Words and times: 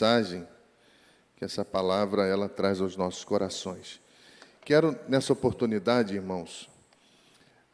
mensagem 0.00 0.48
que 1.36 1.44
essa 1.44 1.62
palavra 1.62 2.26
ela 2.26 2.48
traz 2.48 2.80
aos 2.80 2.96
nossos 2.96 3.22
corações. 3.22 4.00
Quero 4.64 4.98
nessa 5.06 5.34
oportunidade, 5.34 6.14
irmãos, 6.14 6.70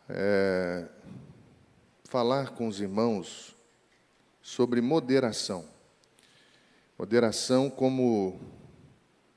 é, 0.08 0.88
falar 2.04 2.50
com 2.50 2.66
os 2.66 2.80
irmãos 2.80 3.56
sobre 4.42 4.80
moderação. 4.80 5.68
Moderação 6.98 7.70
como 7.70 8.40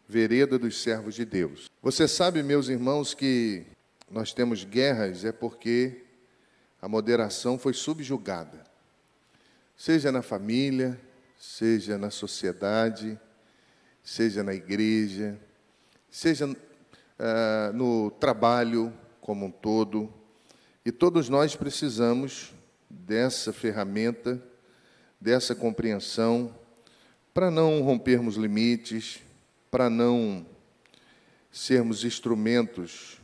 vereda 0.07 0.57
dos 0.57 0.81
servos 0.81 1.13
de 1.13 1.25
Deus. 1.25 1.69
Você 1.83 2.07
sabe, 2.07 2.41
meus 2.41 2.69
irmãos, 2.69 3.13
que 3.13 3.67
nós 4.09 4.33
temos 4.33 4.63
guerras 4.63 5.23
é 5.23 5.31
porque 5.31 6.05
a 6.81 6.87
moderação 6.87 7.59
foi 7.59 7.73
subjugada. 7.73 8.63
Seja 9.77 10.11
na 10.11 10.23
família, 10.23 10.99
seja 11.39 11.97
na 11.97 12.11
sociedade, 12.11 13.17
seja 14.03 14.43
na 14.43 14.53
igreja, 14.53 15.39
seja 16.11 16.45
uh, 16.45 17.73
no 17.73 18.11
trabalho 18.11 18.93
como 19.21 19.45
um 19.45 19.51
todo. 19.51 20.13
E 20.85 20.91
todos 20.91 21.29
nós 21.29 21.55
precisamos 21.55 22.53
dessa 22.89 23.53
ferramenta, 23.53 24.41
dessa 25.19 25.55
compreensão, 25.55 26.53
para 27.33 27.49
não 27.49 27.81
rompermos 27.83 28.35
limites, 28.35 29.21
para 29.71 29.89
não 29.89 30.45
sermos 31.49 32.03
instrumentos 32.03 33.17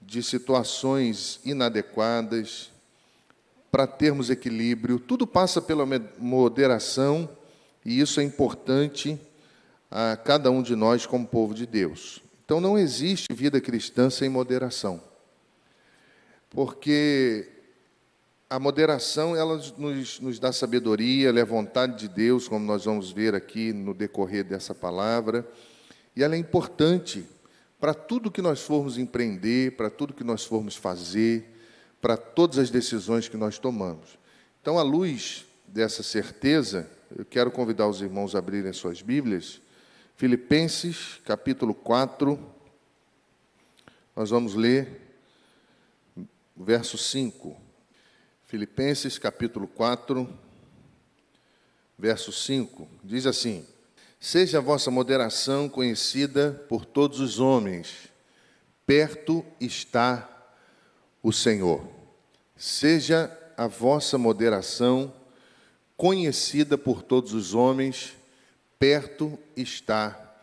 de 0.00 0.22
situações 0.22 1.40
inadequadas, 1.44 2.70
para 3.70 3.86
termos 3.86 4.30
equilíbrio. 4.30 4.98
Tudo 4.98 5.26
passa 5.26 5.60
pela 5.60 5.86
moderação 6.18 7.28
e 7.84 8.00
isso 8.00 8.20
é 8.20 8.22
importante 8.22 9.18
a 9.90 10.16
cada 10.16 10.50
um 10.50 10.62
de 10.62 10.74
nós 10.74 11.06
como 11.06 11.26
povo 11.26 11.54
de 11.54 11.66
Deus. 11.66 12.20
Então 12.44 12.60
não 12.60 12.78
existe 12.78 13.32
vida 13.32 13.60
cristã 13.60 14.08
sem 14.10 14.28
moderação. 14.28 15.00
Porque 16.50 17.48
a 18.48 18.58
moderação 18.58 19.34
ela 19.34 19.60
nos, 19.76 20.20
nos 20.20 20.38
dá 20.38 20.52
sabedoria, 20.52 21.28
ela 21.28 21.40
é 21.40 21.44
vontade 21.44 21.98
de 21.98 22.08
Deus, 22.08 22.46
como 22.46 22.64
nós 22.64 22.84
vamos 22.84 23.10
ver 23.10 23.34
aqui 23.34 23.72
no 23.72 23.92
decorrer 23.92 24.44
dessa 24.44 24.74
palavra, 24.74 25.46
e 26.14 26.22
ela 26.22 26.34
é 26.34 26.38
importante 26.38 27.24
para 27.80 27.92
tudo 27.92 28.30
que 28.30 28.40
nós 28.40 28.62
formos 28.62 28.96
empreender, 28.96 29.76
para 29.76 29.90
tudo 29.90 30.14
que 30.14 30.24
nós 30.24 30.44
formos 30.44 30.76
fazer, 30.76 31.55
para 32.06 32.16
todas 32.16 32.58
as 32.58 32.70
decisões 32.70 33.28
que 33.28 33.36
nós 33.36 33.58
tomamos. 33.58 34.16
Então, 34.62 34.78
à 34.78 34.82
luz 34.84 35.44
dessa 35.66 36.04
certeza, 36.04 36.88
eu 37.18 37.24
quero 37.24 37.50
convidar 37.50 37.88
os 37.88 38.00
irmãos 38.00 38.36
a 38.36 38.38
abrirem 38.38 38.72
suas 38.72 39.02
Bíblias, 39.02 39.60
Filipenses, 40.14 41.20
capítulo 41.24 41.74
4, 41.74 42.38
nós 44.14 44.30
vamos 44.30 44.54
ler 44.54 45.16
verso 46.56 46.96
5. 46.96 47.56
Filipenses, 48.44 49.18
capítulo 49.18 49.66
4, 49.66 50.32
verso 51.98 52.30
5, 52.30 52.88
diz 53.02 53.26
assim: 53.26 53.66
Seja 54.20 54.58
a 54.58 54.60
vossa 54.60 54.92
moderação 54.92 55.68
conhecida 55.68 56.52
por 56.68 56.84
todos 56.84 57.18
os 57.18 57.40
homens, 57.40 58.12
perto 58.86 59.44
está 59.60 60.54
o 61.20 61.32
Senhor. 61.32 61.95
Seja 62.56 63.30
a 63.56 63.66
vossa 63.66 64.16
moderação 64.16 65.12
conhecida 65.96 66.76
por 66.76 67.02
todos 67.02 67.32
os 67.32 67.54
homens, 67.54 68.14
perto 68.78 69.38
está 69.56 70.34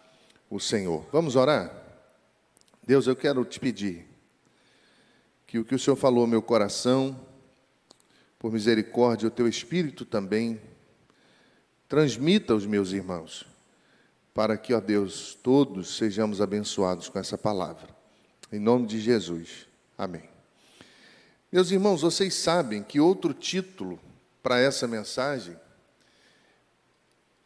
o 0.50 0.60
Senhor. 0.60 1.06
Vamos 1.12 1.36
orar? 1.36 1.72
Deus, 2.86 3.08
eu 3.08 3.16
quero 3.16 3.46
te 3.46 3.60
pedir 3.60 4.08
que 5.48 5.60
o 5.60 5.66
que 5.66 5.76
o 5.76 5.80
Senhor 5.80 5.96
falou 5.96 6.26
meu 6.26 6.42
coração, 6.42 7.20
por 8.40 8.52
misericórdia, 8.52 9.28
o 9.28 9.32
teu 9.32 9.48
espírito 9.48 10.04
também, 10.04 10.60
transmita 11.88 12.54
aos 12.54 12.66
meus 12.66 12.92
irmãos, 12.92 13.46
para 14.34 14.58
que, 14.58 14.74
ó 14.74 14.82
Deus, 14.82 15.38
todos 15.42 15.96
sejamos 15.96 16.42
abençoados 16.42 17.08
com 17.08 17.20
essa 17.20 17.38
palavra. 17.38 17.88
Em 18.52 18.60
nome 18.60 18.88
de 18.88 19.00
Jesus. 19.00 19.68
Amém. 19.98 20.33
Meus 21.54 21.70
irmãos, 21.70 22.02
vocês 22.02 22.34
sabem 22.34 22.82
que 22.82 23.00
outro 23.00 23.32
título 23.32 24.00
para 24.42 24.58
essa 24.58 24.88
mensagem 24.88 25.56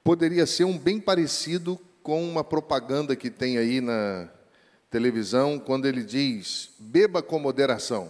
poderia 0.01 0.45
ser 0.45 0.63
um 0.63 0.77
bem 0.77 0.97
parecido 0.97 1.77
com 2.01 2.23
uma 2.23 2.41
propaganda 2.41 3.17
que 3.17 3.29
tem 3.29 3.57
aí 3.57 3.81
na 3.81 4.29
televisão, 4.89 5.59
quando 5.59 5.87
ele 5.87 6.05
diz: 6.05 6.69
beba 6.79 7.21
com 7.21 7.37
moderação. 7.37 8.09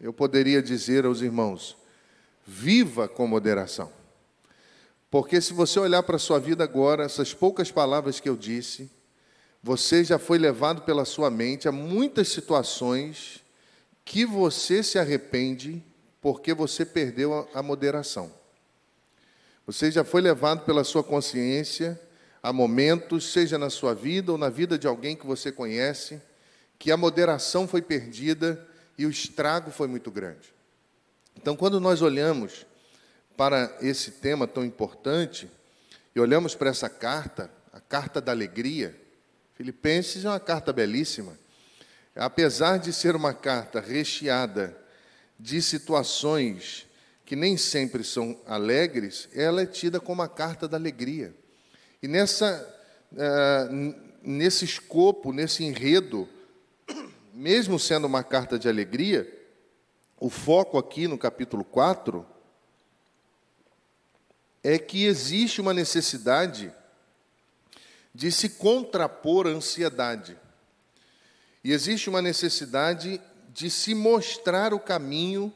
Eu 0.00 0.10
poderia 0.10 0.62
dizer 0.62 1.04
aos 1.04 1.20
irmãos: 1.20 1.76
viva 2.46 3.06
com 3.06 3.26
moderação. 3.26 3.92
Porque 5.10 5.38
se 5.38 5.52
você 5.52 5.78
olhar 5.78 6.02
para 6.02 6.16
a 6.16 6.18
sua 6.18 6.40
vida 6.40 6.64
agora, 6.64 7.04
essas 7.04 7.34
poucas 7.34 7.70
palavras 7.70 8.20
que 8.20 8.28
eu 8.30 8.38
disse, 8.38 8.90
você 9.62 10.02
já 10.02 10.18
foi 10.18 10.38
levado 10.38 10.80
pela 10.80 11.04
sua 11.04 11.30
mente 11.30 11.68
a 11.68 11.72
muitas 11.72 12.28
situações 12.28 13.43
que 14.04 14.26
você 14.26 14.82
se 14.82 14.98
arrepende 14.98 15.82
porque 16.20 16.52
você 16.52 16.84
perdeu 16.84 17.48
a 17.54 17.62
moderação. 17.62 18.32
Você 19.66 19.90
já 19.90 20.04
foi 20.04 20.20
levado 20.20 20.64
pela 20.64 20.84
sua 20.84 21.02
consciência 21.02 22.00
a 22.42 22.52
momentos, 22.52 23.32
seja 23.32 23.56
na 23.56 23.70
sua 23.70 23.94
vida 23.94 24.30
ou 24.30 24.36
na 24.36 24.50
vida 24.50 24.78
de 24.78 24.86
alguém 24.86 25.16
que 25.16 25.26
você 25.26 25.50
conhece, 25.50 26.20
que 26.78 26.92
a 26.92 26.96
moderação 26.96 27.66
foi 27.66 27.80
perdida 27.80 28.66
e 28.98 29.06
o 29.06 29.10
estrago 29.10 29.70
foi 29.70 29.88
muito 29.88 30.10
grande. 30.10 30.52
Então, 31.34 31.56
quando 31.56 31.80
nós 31.80 32.02
olhamos 32.02 32.66
para 33.36 33.76
esse 33.80 34.12
tema 34.12 34.46
tão 34.46 34.64
importante 34.64 35.50
e 36.14 36.20
olhamos 36.20 36.54
para 36.54 36.70
essa 36.70 36.88
carta, 36.88 37.50
a 37.72 37.80
carta 37.80 38.20
da 38.20 38.32
alegria, 38.32 38.94
Filipenses 39.54 40.24
é 40.24 40.28
uma 40.28 40.40
carta 40.40 40.72
belíssima 40.72 41.38
apesar 42.14 42.78
de 42.78 42.92
ser 42.92 43.16
uma 43.16 43.34
carta 43.34 43.80
recheada 43.80 44.76
de 45.38 45.60
situações 45.60 46.86
que 47.24 47.34
nem 47.34 47.56
sempre 47.56 48.04
são 48.04 48.38
alegres, 48.46 49.28
ela 49.34 49.62
é 49.62 49.66
tida 49.66 49.98
como 49.98 50.22
a 50.22 50.28
carta 50.28 50.68
da 50.68 50.76
alegria. 50.76 51.34
E 52.02 52.06
nessa, 52.06 52.62
uh, 53.12 53.94
nesse 54.22 54.64
escopo, 54.64 55.32
nesse 55.32 55.64
enredo, 55.64 56.28
mesmo 57.32 57.78
sendo 57.78 58.06
uma 58.06 58.22
carta 58.22 58.58
de 58.58 58.68
alegria, 58.68 59.26
o 60.20 60.30
foco 60.30 60.78
aqui 60.78 61.08
no 61.08 61.18
capítulo 61.18 61.64
4 61.64 62.24
é 64.62 64.78
que 64.78 65.04
existe 65.04 65.60
uma 65.60 65.74
necessidade 65.74 66.72
de 68.14 68.30
se 68.30 68.48
contrapor 68.50 69.46
à 69.46 69.50
ansiedade. 69.50 70.38
E 71.64 71.72
existe 71.72 72.10
uma 72.10 72.20
necessidade 72.20 73.18
de 73.48 73.70
se 73.70 73.94
mostrar 73.94 74.74
o 74.74 74.78
caminho 74.78 75.50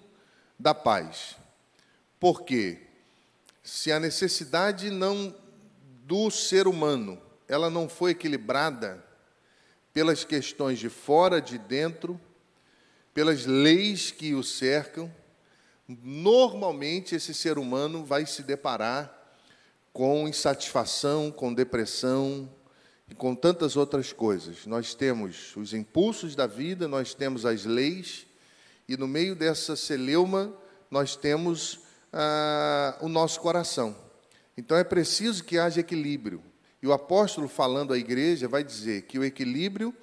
da 0.59 0.75
paz. 0.75 1.37
Por 2.19 2.43
quê? 2.43 2.81
Se 3.63 3.93
a 3.93 4.01
necessidade 4.01 4.91
não 4.91 5.35
do 6.05 6.31
ser 6.31 6.67
humano, 6.67 7.21
ela 7.47 7.69
não 7.69 7.89
foi 7.89 8.13
equilibrada 8.13 9.05
pelas 9.93 10.25
questões 10.25 10.79
de 10.79 10.89
fora, 10.89 11.43
de 11.43 11.59
dentro, 11.59 12.19
pelas 13.13 13.45
leis 13.45 14.11
que 14.11 14.35
o 14.35 14.43
cercam, 14.43 15.13
normalmente 15.87 17.15
esse 17.15 17.35
ser 17.35 17.59
humano 17.59 18.05
vai 18.05 18.25
se 18.25 18.43
deparar 18.43 19.15
com 19.93 20.29
insatisfação, 20.29 21.31
com 21.31 21.53
depressão, 21.53 22.49
e 23.11 23.15
com 23.15 23.35
tantas 23.35 23.77
outras 23.77 24.13
coisas. 24.13 24.67
Nós 24.67 24.95
temos 24.95 25.57
os 25.57 25.73
impulsos 25.73 26.35
da 26.35 26.47
vida, 26.47 26.87
nós 26.87 27.15
temos 27.15 27.47
as 27.47 27.65
leis, 27.65 28.27
e 28.89 28.97
no 28.97 29.09
meio 29.09 29.35
dessa 29.35 29.77
celeuma 29.77 30.53
nós 30.91 31.17
temos 31.17 31.81
ah, 32.13 32.97
o 33.01 33.09
nosso 33.09 33.41
coração. 33.41 33.97
Então 34.57 34.77
é 34.77 34.85
preciso 34.85 35.45
que 35.45 35.59
haja 35.59 35.81
equilíbrio. 35.81 36.43
E 36.83 36.87
o 36.87 36.93
apóstolo, 36.93 37.49
falando 37.49 37.93
à 37.93 37.99
igreja, 37.99 38.49
vai 38.49 38.63
dizer 38.63 39.03
que 39.03 39.19
o 39.19 39.25
equilíbrio 39.25 39.95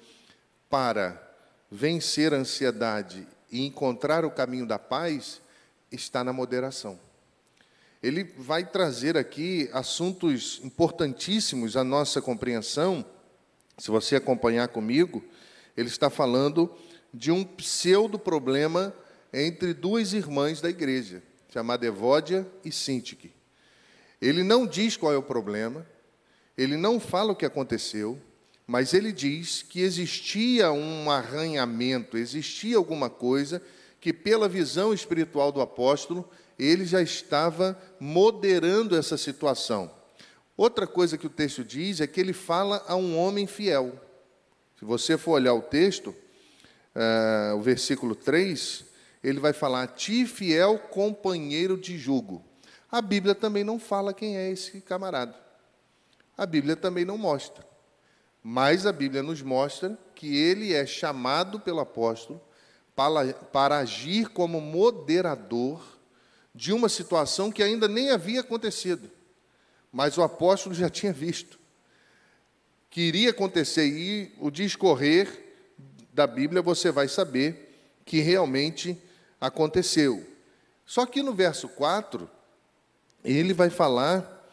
para 0.68 1.22
vencer 1.70 2.34
a 2.34 2.36
ansiedade 2.36 3.26
e 3.50 3.64
encontrar 3.66 4.24
o 4.24 4.30
caminho 4.30 4.66
da 4.66 4.78
paz 4.78 5.40
está 5.90 6.22
na 6.22 6.32
moderação 6.32 7.05
ele 8.06 8.22
vai 8.38 8.64
trazer 8.64 9.16
aqui 9.16 9.68
assuntos 9.72 10.60
importantíssimos 10.62 11.76
à 11.76 11.82
nossa 11.82 12.22
compreensão. 12.22 13.04
Se 13.76 13.90
você 13.90 14.14
acompanhar 14.14 14.68
comigo, 14.68 15.24
ele 15.76 15.88
está 15.88 16.08
falando 16.08 16.72
de 17.12 17.32
um 17.32 17.42
pseudo 17.42 18.16
problema 18.16 18.94
entre 19.32 19.74
duas 19.74 20.12
irmãs 20.12 20.60
da 20.60 20.70
igreja, 20.70 21.20
chamada 21.52 21.84
Evódia 21.84 22.46
e 22.64 22.70
Sintique. 22.70 23.32
Ele 24.22 24.44
não 24.44 24.68
diz 24.68 24.96
qual 24.96 25.12
é 25.12 25.16
o 25.16 25.22
problema, 25.22 25.84
ele 26.56 26.76
não 26.76 27.00
fala 27.00 27.32
o 27.32 27.36
que 27.36 27.44
aconteceu, 27.44 28.22
mas 28.68 28.94
ele 28.94 29.10
diz 29.10 29.62
que 29.62 29.80
existia 29.80 30.70
um 30.70 31.10
arranhamento, 31.10 32.16
existia 32.16 32.76
alguma 32.76 33.10
coisa 33.10 33.60
que, 34.06 34.12
pela 34.12 34.48
visão 34.48 34.94
espiritual 34.94 35.50
do 35.50 35.60
apóstolo, 35.60 36.30
ele 36.56 36.84
já 36.84 37.02
estava 37.02 37.76
moderando 37.98 38.96
essa 38.96 39.16
situação. 39.16 39.90
Outra 40.56 40.86
coisa 40.86 41.18
que 41.18 41.26
o 41.26 41.30
texto 41.30 41.64
diz 41.64 42.00
é 42.00 42.06
que 42.06 42.20
ele 42.20 42.32
fala 42.32 42.84
a 42.86 42.94
um 42.94 43.18
homem 43.18 43.48
fiel. 43.48 44.00
Se 44.78 44.84
você 44.84 45.18
for 45.18 45.32
olhar 45.32 45.54
o 45.54 45.60
texto, 45.60 46.14
uh, 46.94 47.56
o 47.56 47.60
versículo 47.60 48.14
3, 48.14 48.84
ele 49.24 49.40
vai 49.40 49.52
falar: 49.52 49.88
Ti, 49.88 50.24
fiel 50.24 50.78
companheiro 50.78 51.76
de 51.76 51.98
jugo. 51.98 52.44
A 52.88 53.02
Bíblia 53.02 53.34
também 53.34 53.64
não 53.64 53.76
fala 53.76 54.14
quem 54.14 54.36
é 54.36 54.52
esse 54.52 54.82
camarada. 54.82 55.34
A 56.38 56.46
Bíblia 56.46 56.76
também 56.76 57.04
não 57.04 57.18
mostra. 57.18 57.66
Mas 58.40 58.86
a 58.86 58.92
Bíblia 58.92 59.24
nos 59.24 59.42
mostra 59.42 59.98
que 60.14 60.36
ele 60.36 60.72
é 60.72 60.86
chamado 60.86 61.58
pelo 61.58 61.80
apóstolo 61.80 62.40
para, 62.96 63.34
para 63.34 63.78
agir 63.78 64.30
como 64.30 64.60
moderador 64.60 65.80
de 66.54 66.72
uma 66.72 66.88
situação 66.88 67.52
que 67.52 67.62
ainda 67.62 67.86
nem 67.86 68.10
havia 68.10 68.40
acontecido, 68.40 69.10
mas 69.92 70.16
o 70.16 70.22
apóstolo 70.22 70.74
já 70.74 70.88
tinha 70.88 71.12
visto 71.12 71.58
que 72.96 73.02
iria 73.02 73.28
acontecer 73.28 73.86
e 73.86 74.32
o 74.40 74.50
discorrer 74.50 75.28
da 76.14 76.26
Bíblia 76.26 76.62
você 76.62 76.90
vai 76.90 77.08
saber 77.08 77.78
que 78.06 78.20
realmente 78.20 78.98
aconteceu. 79.38 80.26
Só 80.86 81.04
que 81.04 81.22
no 81.22 81.34
verso 81.34 81.68
4, 81.68 82.26
ele 83.22 83.52
vai 83.52 83.68
falar 83.68 84.50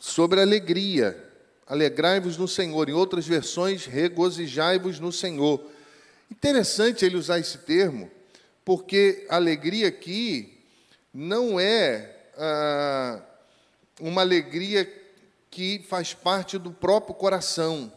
sobre 0.00 0.40
alegria. 0.40 1.16
Alegrai-vos 1.64 2.36
no 2.36 2.48
Senhor. 2.48 2.88
Em 2.88 2.92
outras 2.92 3.24
versões, 3.24 3.86
regozijai-vos 3.86 4.98
no 4.98 5.12
Senhor. 5.12 5.64
Interessante 6.30 7.04
ele 7.04 7.16
usar 7.16 7.38
esse 7.38 7.58
termo, 7.58 8.10
porque 8.64 9.26
alegria 9.28 9.88
aqui 9.88 10.58
não 11.12 11.58
é 11.58 12.16
ah, 12.36 13.20
uma 14.00 14.20
alegria 14.20 14.88
que 15.50 15.84
faz 15.88 16.14
parte 16.14 16.56
do 16.56 16.70
próprio 16.70 17.14
coração. 17.14 17.92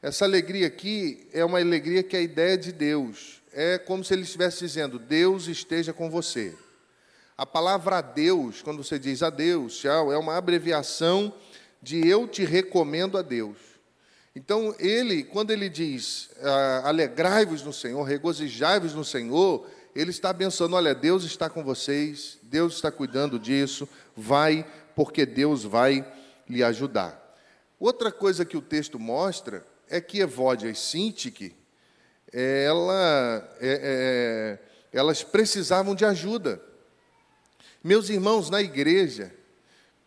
Essa 0.00 0.24
alegria 0.24 0.66
aqui 0.66 1.26
é 1.32 1.44
uma 1.44 1.58
alegria 1.58 2.02
que 2.02 2.16
é 2.16 2.20
a 2.20 2.22
ideia 2.22 2.56
de 2.56 2.70
Deus. 2.72 3.42
É 3.52 3.78
como 3.78 4.04
se 4.04 4.14
ele 4.14 4.22
estivesse 4.22 4.60
dizendo: 4.60 4.98
Deus 4.98 5.48
esteja 5.48 5.92
com 5.92 6.08
você. 6.08 6.54
A 7.36 7.44
palavra 7.44 8.00
Deus, 8.00 8.62
quando 8.62 8.84
você 8.84 8.98
diz 8.98 9.22
a 9.22 9.30
Deus, 9.30 9.76
tchau, 9.76 10.12
é 10.12 10.16
uma 10.16 10.36
abreviação 10.36 11.34
de 11.82 12.06
eu 12.06 12.28
te 12.28 12.44
recomendo 12.44 13.18
a 13.18 13.22
Deus. 13.22 13.73
Então, 14.36 14.74
ele, 14.80 15.22
quando 15.22 15.52
ele 15.52 15.68
diz 15.68 16.28
ah, 16.42 16.82
alegrai-vos 16.86 17.62
no 17.62 17.72
Senhor, 17.72 18.02
regozijai-vos 18.02 18.92
no 18.92 19.04
Senhor, 19.04 19.64
ele 19.94 20.10
está 20.10 20.30
abençoando: 20.30 20.74
olha, 20.74 20.94
Deus 20.94 21.22
está 21.24 21.48
com 21.48 21.62
vocês, 21.62 22.38
Deus 22.42 22.74
está 22.74 22.90
cuidando 22.90 23.38
disso, 23.38 23.88
vai, 24.16 24.66
porque 24.96 25.24
Deus 25.24 25.62
vai 25.62 26.04
lhe 26.48 26.64
ajudar. 26.64 27.20
Outra 27.78 28.10
coisa 28.10 28.44
que 28.44 28.56
o 28.56 28.62
texto 28.62 28.98
mostra 28.98 29.64
é 29.88 30.00
que 30.00 30.18
Evódia 30.18 30.68
e 30.68 30.74
Sintique, 30.74 31.54
ela, 32.32 33.56
é, 33.60 34.58
é, 34.90 34.98
elas 34.98 35.22
precisavam 35.22 35.94
de 35.94 36.04
ajuda. 36.04 36.60
Meus 37.82 38.08
irmãos, 38.08 38.50
na 38.50 38.60
igreja, 38.60 39.32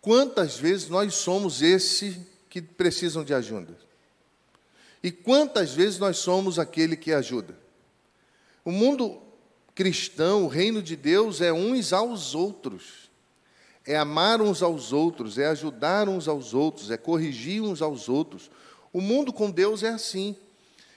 quantas 0.02 0.58
vezes 0.58 0.90
nós 0.90 1.14
somos 1.16 1.62
esse 1.62 2.28
que 2.50 2.62
precisam 2.62 3.24
de 3.24 3.34
ajuda? 3.34 3.87
E 5.08 5.12
quantas 5.12 5.74
vezes 5.74 5.98
nós 5.98 6.18
somos 6.18 6.60
aquele 6.60 6.98
que 6.98 7.14
ajuda? 7.14 7.58
O 8.66 8.74
mundo 8.74 9.22
cristão, 9.74 10.44
o 10.44 10.50
reino 10.50 10.84
de 10.84 10.98
Deus 10.98 11.40
é 11.40 11.54
uns 11.54 11.94
aos 11.94 12.36
outros. 12.36 13.10
É 13.86 13.96
amar 13.96 14.42
uns 14.42 14.62
aos 14.62 14.92
outros, 14.92 15.38
é 15.38 15.46
ajudar 15.46 16.10
uns 16.10 16.28
aos 16.28 16.54
outros, 16.54 16.92
é 16.92 16.98
corrigir 16.98 17.62
uns 17.62 17.82
aos 17.82 18.10
outros. 18.10 18.52
O 18.92 19.00
mundo 19.00 19.32
com 19.32 19.50
Deus 19.50 19.82
é 19.82 19.88
assim. 19.88 20.36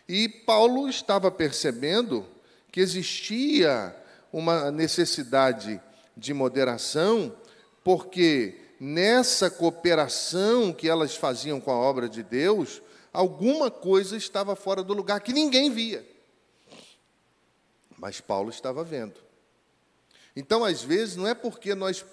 E 0.08 0.28
Paulo 0.28 0.88
estava 0.88 1.30
percebendo 1.30 2.26
que 2.72 2.80
existia 2.80 3.94
uma 4.32 4.72
necessidade 4.72 5.80
de 6.16 6.34
moderação, 6.34 7.32
porque 7.84 8.56
nessa 8.80 9.48
cooperação 9.48 10.72
que 10.72 10.88
elas 10.88 11.14
faziam 11.14 11.60
com 11.60 11.70
a 11.70 11.78
obra 11.78 12.08
de 12.08 12.24
Deus, 12.24 12.82
alguma 13.12 13.70
coisa 13.70 14.16
estava 14.16 14.54
fora 14.56 14.82
do 14.82 14.94
lugar 14.94 15.20
que 15.20 15.32
ninguém 15.32 15.70
via. 15.70 16.06
Mas 17.98 18.20
Paulo 18.20 18.50
estava 18.50 18.82
vendo. 18.82 19.14
Então, 20.34 20.64
às 20.64 20.82
vezes, 20.82 21.16
não 21.16 21.26
é 21.26 21.34
porque 21.34 21.74
nós 21.74 22.04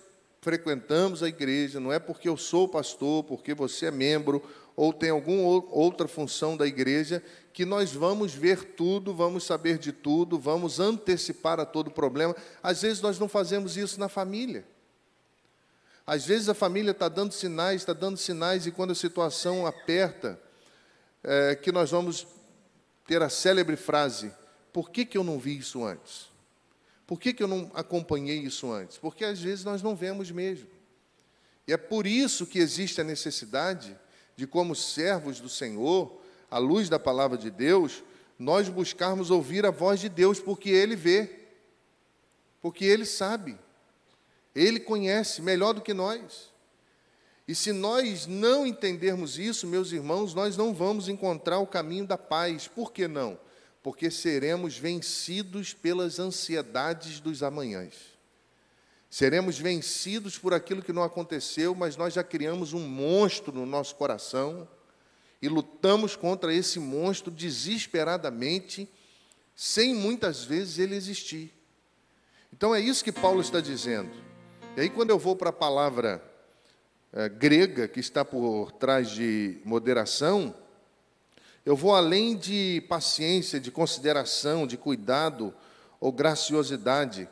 frequentamos 0.41 1.23
a 1.23 1.27
igreja, 1.27 1.79
não 1.79 1.91
é 1.91 1.99
porque 1.99 2.27
eu 2.27 2.37
sou 2.37 2.67
pastor, 2.67 3.23
porque 3.23 3.53
você 3.53 3.87
é 3.87 3.91
membro 3.91 4.41
ou 4.75 4.93
tem 4.93 5.09
alguma 5.09 5.65
outra 5.71 6.07
função 6.07 6.55
da 6.55 6.67
igreja, 6.67 7.23
que 7.51 7.65
nós 7.65 7.91
vamos 7.91 8.33
ver 8.35 8.75
tudo, 8.75 9.11
vamos 9.11 9.43
saber 9.43 9.79
de 9.79 9.91
tudo, 9.91 10.37
vamos 10.37 10.79
antecipar 10.79 11.59
a 11.59 11.65
todo 11.65 11.89
problema. 11.89 12.35
Às 12.61 12.83
vezes 12.83 13.01
nós 13.01 13.17
não 13.17 13.27
fazemos 13.27 13.75
isso 13.75 13.99
na 13.99 14.07
família. 14.07 14.63
Às 16.05 16.25
vezes 16.25 16.47
a 16.47 16.53
família 16.53 16.91
está 16.91 17.09
dando 17.09 17.31
sinais, 17.31 17.81
está 17.81 17.91
dando 17.91 18.17
sinais, 18.17 18.67
e 18.67 18.71
quando 18.71 18.91
a 18.91 18.95
situação 18.95 19.65
aperta, 19.65 20.39
é, 21.23 21.55
que 21.55 21.71
nós 21.71 21.91
vamos 21.91 22.27
ter 23.05 23.21
a 23.21 23.29
célebre 23.29 23.75
frase: 23.75 24.31
por 24.71 24.89
que, 24.91 25.05
que 25.05 25.17
eu 25.17 25.23
não 25.23 25.39
vi 25.39 25.57
isso 25.57 25.83
antes? 25.83 26.29
Por 27.05 27.19
que, 27.19 27.33
que 27.33 27.41
eu 27.41 27.47
não 27.47 27.71
acompanhei 27.73 28.39
isso 28.39 28.71
antes? 28.71 28.97
Porque 28.97 29.23
às 29.23 29.39
vezes 29.41 29.63
nós 29.63 29.81
não 29.81 29.95
vemos 29.95 30.29
mesmo. 30.29 30.67
E 31.65 31.73
é 31.73 31.77
por 31.77 32.05
isso 32.05 32.45
que 32.45 32.59
existe 32.59 32.99
a 32.99 33.03
necessidade 33.03 33.97
de, 34.35 34.45
como 34.45 34.75
servos 34.75 35.39
do 35.39 35.49
Senhor, 35.49 36.21
à 36.51 36.57
luz 36.57 36.89
da 36.89 36.99
palavra 36.99 37.37
de 37.37 37.49
Deus, 37.49 38.03
nós 38.37 38.69
buscarmos 38.69 39.31
ouvir 39.31 39.65
a 39.65 39.71
voz 39.71 39.99
de 39.99 40.09
Deus, 40.09 40.39
porque 40.39 40.69
Ele 40.69 40.95
vê, 40.95 41.29
porque 42.61 42.85
Ele 42.85 43.05
sabe, 43.05 43.57
Ele 44.53 44.79
conhece 44.79 45.41
melhor 45.41 45.73
do 45.73 45.81
que 45.81 45.93
nós. 45.93 46.53
E 47.47 47.55
se 47.55 47.71
nós 47.71 48.27
não 48.27 48.67
entendermos 48.67 49.39
isso, 49.39 49.65
meus 49.65 49.91
irmãos, 49.91 50.33
nós 50.33 50.57
não 50.57 50.73
vamos 50.73 51.07
encontrar 51.07 51.59
o 51.59 51.67
caminho 51.67 52.05
da 52.05 52.17
paz. 52.17 52.67
Por 52.67 52.91
que 52.91 53.07
não? 53.07 53.39
porque 53.87 54.11
seremos 54.11 54.77
vencidos 54.77 55.73
pelas 55.73 56.19
ansiedades 56.19 57.21
dos 57.21 57.41
amanhãs. 57.41 57.93
Seremos 59.09 59.57
vencidos 59.57 60.37
por 60.37 60.53
aquilo 60.53 60.83
que 60.83 60.91
não 60.91 61.03
aconteceu, 61.03 61.73
mas 61.73 61.95
nós 61.95 62.13
já 62.13 62.21
criamos 62.21 62.73
um 62.73 62.85
monstro 62.85 63.53
no 63.53 63.65
nosso 63.65 63.95
coração 63.95 64.67
e 65.41 65.47
lutamos 65.47 66.17
contra 66.17 66.53
esse 66.53 66.81
monstro 66.81 67.31
desesperadamente, 67.31 68.89
sem 69.55 69.95
muitas 69.95 70.43
vezes 70.43 70.79
ele 70.79 70.93
existir. 70.93 71.53
Então 72.51 72.75
é 72.75 72.81
isso 72.81 73.05
que 73.05 73.11
Paulo 73.13 73.39
está 73.39 73.61
dizendo. 73.61 74.11
E 74.75 74.81
aí, 74.81 74.89
quando 74.89 75.11
eu 75.11 75.17
vou 75.17 75.33
para 75.33 75.51
a 75.51 75.53
palavra 75.53 76.21
é, 77.13 77.29
grega 77.29 77.87
que 77.87 77.99
está 77.99 78.23
por 78.23 78.71
trás 78.73 79.09
de 79.09 79.59
moderação, 79.63 80.53
eu 81.65 81.75
vou 81.75 81.93
além 81.93 82.37
de 82.37 82.81
paciência, 82.87 83.59
de 83.59 83.71
consideração, 83.71 84.65
de 84.65 84.77
cuidado 84.77 85.53
ou 85.99 86.11
graciosidade. 86.11 87.27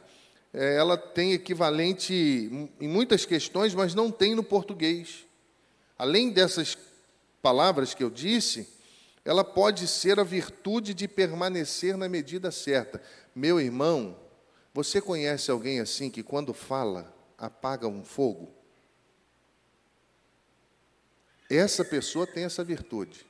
É, 0.54 0.76
ela 0.76 0.98
tem 0.98 1.34
equivalente 1.34 2.14
em 2.80 2.88
muitas 2.88 3.26
questões, 3.26 3.74
mas 3.74 3.96
não 3.96 4.12
tem 4.12 4.36
no 4.36 4.44
português. 4.44 5.26
Além 5.98 6.32
dessas 6.32 6.78
palavras 7.42 7.94
que 7.94 8.04
eu 8.04 8.10
disse, 8.10 8.68
ela 9.24 9.44
pode 9.44 9.88
ser 9.88 10.20
a 10.20 10.24
virtude 10.24 10.94
de 10.94 11.08
permanecer 11.08 11.98
na 11.98 12.08
medida 12.08 12.52
certa. 12.52 13.02
Meu 13.34 13.60
irmão, 13.60 14.18
você 14.74 15.00
conhece 15.02 15.50
alguém 15.50 15.80
assim 15.80 16.10
que, 16.10 16.22
quando 16.22 16.54
fala, 16.54 17.14
apaga 17.38 17.88
um 17.88 18.04
fogo? 18.04 18.55
Essa 21.50 21.86
pessoa 21.86 22.26
tem 22.26 22.44
essa 22.44 22.64
virtude 22.64 23.26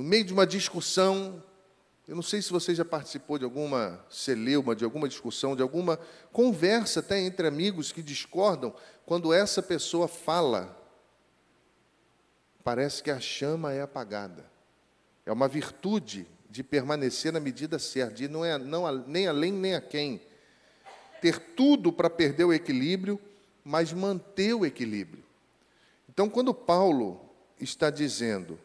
no 0.00 0.04
meio 0.04 0.24
de 0.24 0.32
uma 0.32 0.46
discussão, 0.46 1.42
eu 2.08 2.14
não 2.14 2.22
sei 2.22 2.40
se 2.40 2.50
você 2.50 2.74
já 2.74 2.86
participou 2.86 3.38
de 3.38 3.44
alguma 3.44 4.02
celeuma, 4.08 4.74
de 4.74 4.82
alguma 4.82 5.06
discussão, 5.06 5.54
de 5.54 5.60
alguma 5.60 5.98
conversa 6.32 7.00
até 7.00 7.20
entre 7.20 7.46
amigos 7.46 7.92
que 7.92 8.02
discordam, 8.02 8.74
quando 9.04 9.30
essa 9.30 9.62
pessoa 9.62 10.08
fala, 10.08 10.74
parece 12.64 13.02
que 13.02 13.10
a 13.10 13.20
chama 13.20 13.74
é 13.74 13.82
apagada. 13.82 14.50
É 15.26 15.32
uma 15.32 15.46
virtude 15.46 16.26
de 16.48 16.64
permanecer 16.64 17.30
na 17.30 17.38
medida 17.38 17.78
certa, 17.78 18.14
de 18.14 18.26
não 18.26 18.42
é 18.42 18.56
não, 18.56 18.90
nem 19.06 19.26
além 19.26 19.52
nem 19.52 19.74
a 19.74 19.82
quem. 19.82 20.22
Ter 21.20 21.38
tudo 21.54 21.92
para 21.92 22.08
perder 22.08 22.44
o 22.44 22.54
equilíbrio, 22.54 23.20
mas 23.62 23.92
manter 23.92 24.54
o 24.54 24.64
equilíbrio. 24.64 25.22
Então, 26.12 26.28
quando 26.28 26.52
Paulo 26.52 27.20
está 27.60 27.88
dizendo 27.88 28.58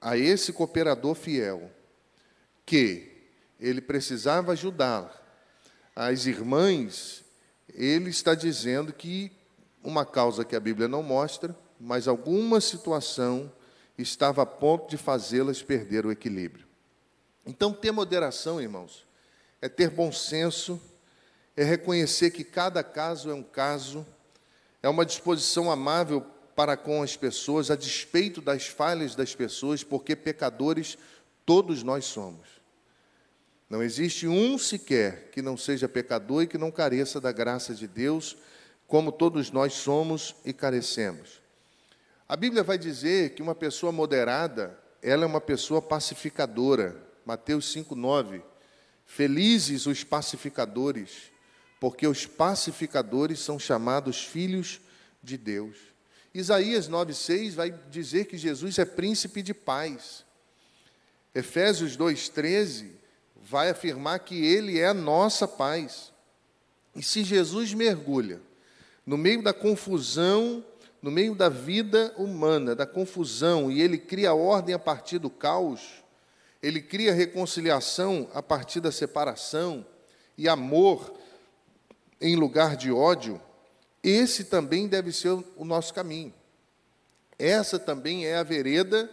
a 0.00 0.16
esse 0.16 0.52
cooperador 0.52 1.16
fiel 1.16 1.68
que 2.64 3.12
ele 3.58 3.80
precisava 3.80 4.52
ajudar 4.52 5.20
as 5.96 6.26
irmãs, 6.26 7.24
ele 7.74 8.08
está 8.08 8.36
dizendo 8.36 8.92
que 8.92 9.32
uma 9.82 10.06
causa 10.06 10.44
que 10.44 10.54
a 10.54 10.60
Bíblia 10.60 10.86
não 10.86 11.02
mostra, 11.02 11.58
mas 11.80 12.06
alguma 12.06 12.60
situação 12.60 13.52
estava 13.98 14.42
a 14.42 14.46
ponto 14.46 14.88
de 14.88 14.96
fazê-las 14.96 15.60
perder 15.60 16.06
o 16.06 16.12
equilíbrio. 16.12 16.68
Então, 17.44 17.72
ter 17.72 17.90
moderação, 17.90 18.60
irmãos, 18.60 19.04
é 19.60 19.68
ter 19.68 19.90
bom 19.90 20.12
senso, 20.12 20.80
é 21.56 21.64
reconhecer 21.64 22.30
que 22.30 22.44
cada 22.44 22.84
caso 22.84 23.28
é 23.28 23.34
um 23.34 23.42
caso, 23.42 24.06
é 24.80 24.88
uma 24.88 25.04
disposição 25.04 25.68
amável 25.68 26.24
para 26.54 26.76
com 26.76 27.02
as 27.02 27.16
pessoas, 27.16 27.70
a 27.70 27.76
despeito 27.76 28.40
das 28.40 28.66
falhas 28.66 29.14
das 29.14 29.34
pessoas, 29.34 29.82
porque 29.82 30.14
pecadores 30.14 30.96
todos 31.44 31.82
nós 31.82 32.04
somos. 32.04 32.48
Não 33.68 33.82
existe 33.82 34.26
um 34.26 34.56
sequer 34.56 35.30
que 35.32 35.42
não 35.42 35.56
seja 35.56 35.88
pecador 35.88 36.42
e 36.42 36.46
que 36.46 36.58
não 36.58 36.70
careça 36.70 37.20
da 37.20 37.32
graça 37.32 37.74
de 37.74 37.88
Deus, 37.88 38.36
como 38.86 39.10
todos 39.10 39.50
nós 39.50 39.72
somos 39.72 40.34
e 40.44 40.52
carecemos. 40.52 41.40
A 42.28 42.36
Bíblia 42.36 42.62
vai 42.62 42.78
dizer 42.78 43.34
que 43.34 43.42
uma 43.42 43.54
pessoa 43.54 43.90
moderada, 43.90 44.78
ela 45.02 45.24
é 45.24 45.26
uma 45.26 45.40
pessoa 45.40 45.82
pacificadora. 45.82 46.96
Mateus 47.24 47.72
5:9. 47.72 48.42
Felizes 49.06 49.86
os 49.86 50.04
pacificadores, 50.04 51.32
porque 51.78 52.06
os 52.06 52.26
pacificadores 52.26 53.40
são 53.40 53.58
chamados 53.58 54.24
filhos 54.24 54.80
de 55.22 55.36
Deus. 55.36 55.93
Isaías 56.34 56.88
9:6 56.88 57.54
vai 57.54 57.70
dizer 57.90 58.24
que 58.24 58.36
Jesus 58.36 58.78
é 58.78 58.84
príncipe 58.84 59.40
de 59.40 59.54
paz. 59.54 60.24
Efésios 61.32 61.96
2:13 61.96 62.90
vai 63.36 63.70
afirmar 63.70 64.18
que 64.18 64.44
ele 64.44 64.78
é 64.80 64.88
a 64.88 64.94
nossa 64.94 65.46
paz. 65.46 66.12
E 66.96 67.02
se 67.02 67.22
Jesus 67.22 67.72
mergulha 67.72 68.40
no 69.06 69.16
meio 69.16 69.42
da 69.42 69.52
confusão, 69.52 70.64
no 71.00 71.10
meio 71.10 71.34
da 71.34 71.48
vida 71.48 72.14
humana, 72.16 72.74
da 72.74 72.86
confusão, 72.86 73.70
e 73.70 73.80
ele 73.82 73.98
cria 73.98 74.34
ordem 74.34 74.74
a 74.74 74.78
partir 74.78 75.18
do 75.18 75.28
caos, 75.28 76.02
ele 76.62 76.80
cria 76.80 77.12
reconciliação 77.12 78.28
a 78.32 78.42
partir 78.42 78.80
da 78.80 78.90
separação 78.90 79.84
e 80.38 80.48
amor 80.48 81.14
em 82.20 82.36
lugar 82.36 82.74
de 82.74 82.90
ódio, 82.90 83.38
esse 84.04 84.44
também 84.44 84.86
deve 84.86 85.10
ser 85.10 85.30
o 85.30 85.64
nosso 85.64 85.94
caminho. 85.94 86.34
Essa 87.38 87.78
também 87.78 88.26
é 88.26 88.36
a 88.36 88.42
vereda 88.42 89.10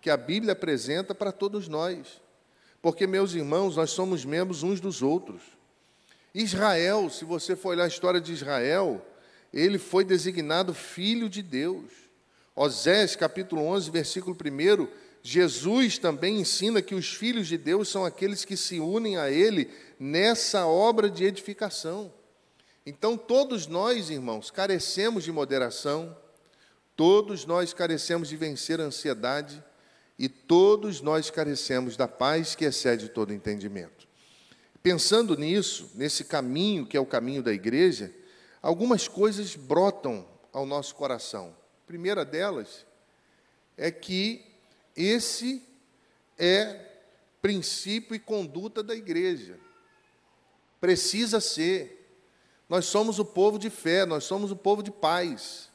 que 0.00 0.10
a 0.10 0.16
Bíblia 0.16 0.52
apresenta 0.52 1.14
para 1.14 1.30
todos 1.30 1.68
nós. 1.68 2.20
Porque, 2.82 3.06
meus 3.06 3.32
irmãos, 3.32 3.76
nós 3.76 3.90
somos 3.90 4.24
membros 4.24 4.64
uns 4.64 4.80
dos 4.80 5.02
outros. 5.02 5.40
Israel, 6.34 7.08
se 7.08 7.24
você 7.24 7.54
for 7.54 7.70
olhar 7.70 7.84
a 7.84 7.88
história 7.88 8.20
de 8.20 8.32
Israel, 8.32 9.06
ele 9.52 9.78
foi 9.78 10.04
designado 10.04 10.74
filho 10.74 11.28
de 11.28 11.40
Deus. 11.40 11.92
Osés, 12.56 13.14
capítulo 13.14 13.62
11, 13.62 13.90
versículo 13.90 14.36
1, 14.36 14.88
Jesus 15.22 15.96
também 15.96 16.40
ensina 16.40 16.82
que 16.82 16.94
os 16.94 17.14
filhos 17.14 17.46
de 17.46 17.56
Deus 17.56 17.88
são 17.88 18.04
aqueles 18.04 18.44
que 18.44 18.56
se 18.56 18.80
unem 18.80 19.16
a 19.16 19.30
Ele 19.30 19.70
nessa 19.98 20.66
obra 20.66 21.08
de 21.08 21.24
edificação. 21.24 22.12
Então, 22.86 23.16
todos 23.16 23.66
nós, 23.66 24.10
irmãos, 24.10 24.50
carecemos 24.50 25.24
de 25.24 25.32
moderação, 25.32 26.16
todos 26.94 27.46
nós 27.46 27.72
carecemos 27.72 28.28
de 28.28 28.36
vencer 28.36 28.80
a 28.80 28.84
ansiedade, 28.84 29.62
e 30.18 30.28
todos 30.28 31.00
nós 31.00 31.30
carecemos 31.30 31.96
da 31.96 32.06
paz 32.06 32.54
que 32.54 32.64
excede 32.64 33.08
todo 33.08 33.32
entendimento. 33.32 34.06
Pensando 34.82 35.36
nisso, 35.36 35.90
nesse 35.94 36.24
caminho 36.24 36.86
que 36.86 36.96
é 36.96 37.00
o 37.00 37.06
caminho 37.06 37.42
da 37.42 37.52
igreja, 37.52 38.12
algumas 38.60 39.08
coisas 39.08 39.56
brotam 39.56 40.28
ao 40.52 40.66
nosso 40.66 40.94
coração. 40.94 41.56
A 41.82 41.86
primeira 41.86 42.24
delas 42.24 42.86
é 43.76 43.90
que 43.90 44.44
esse 44.96 45.62
é 46.38 46.80
princípio 47.42 48.14
e 48.14 48.18
conduta 48.18 48.82
da 48.82 48.94
igreja. 48.94 49.58
Precisa 50.80 51.40
ser. 51.40 52.03
Nós 52.68 52.86
somos 52.86 53.18
o 53.18 53.24
povo 53.24 53.58
de 53.58 53.70
fé, 53.70 54.06
nós 54.06 54.24
somos 54.24 54.50
o 54.50 54.56
povo 54.56 54.82
de 54.82 54.90
paz. 54.90 55.68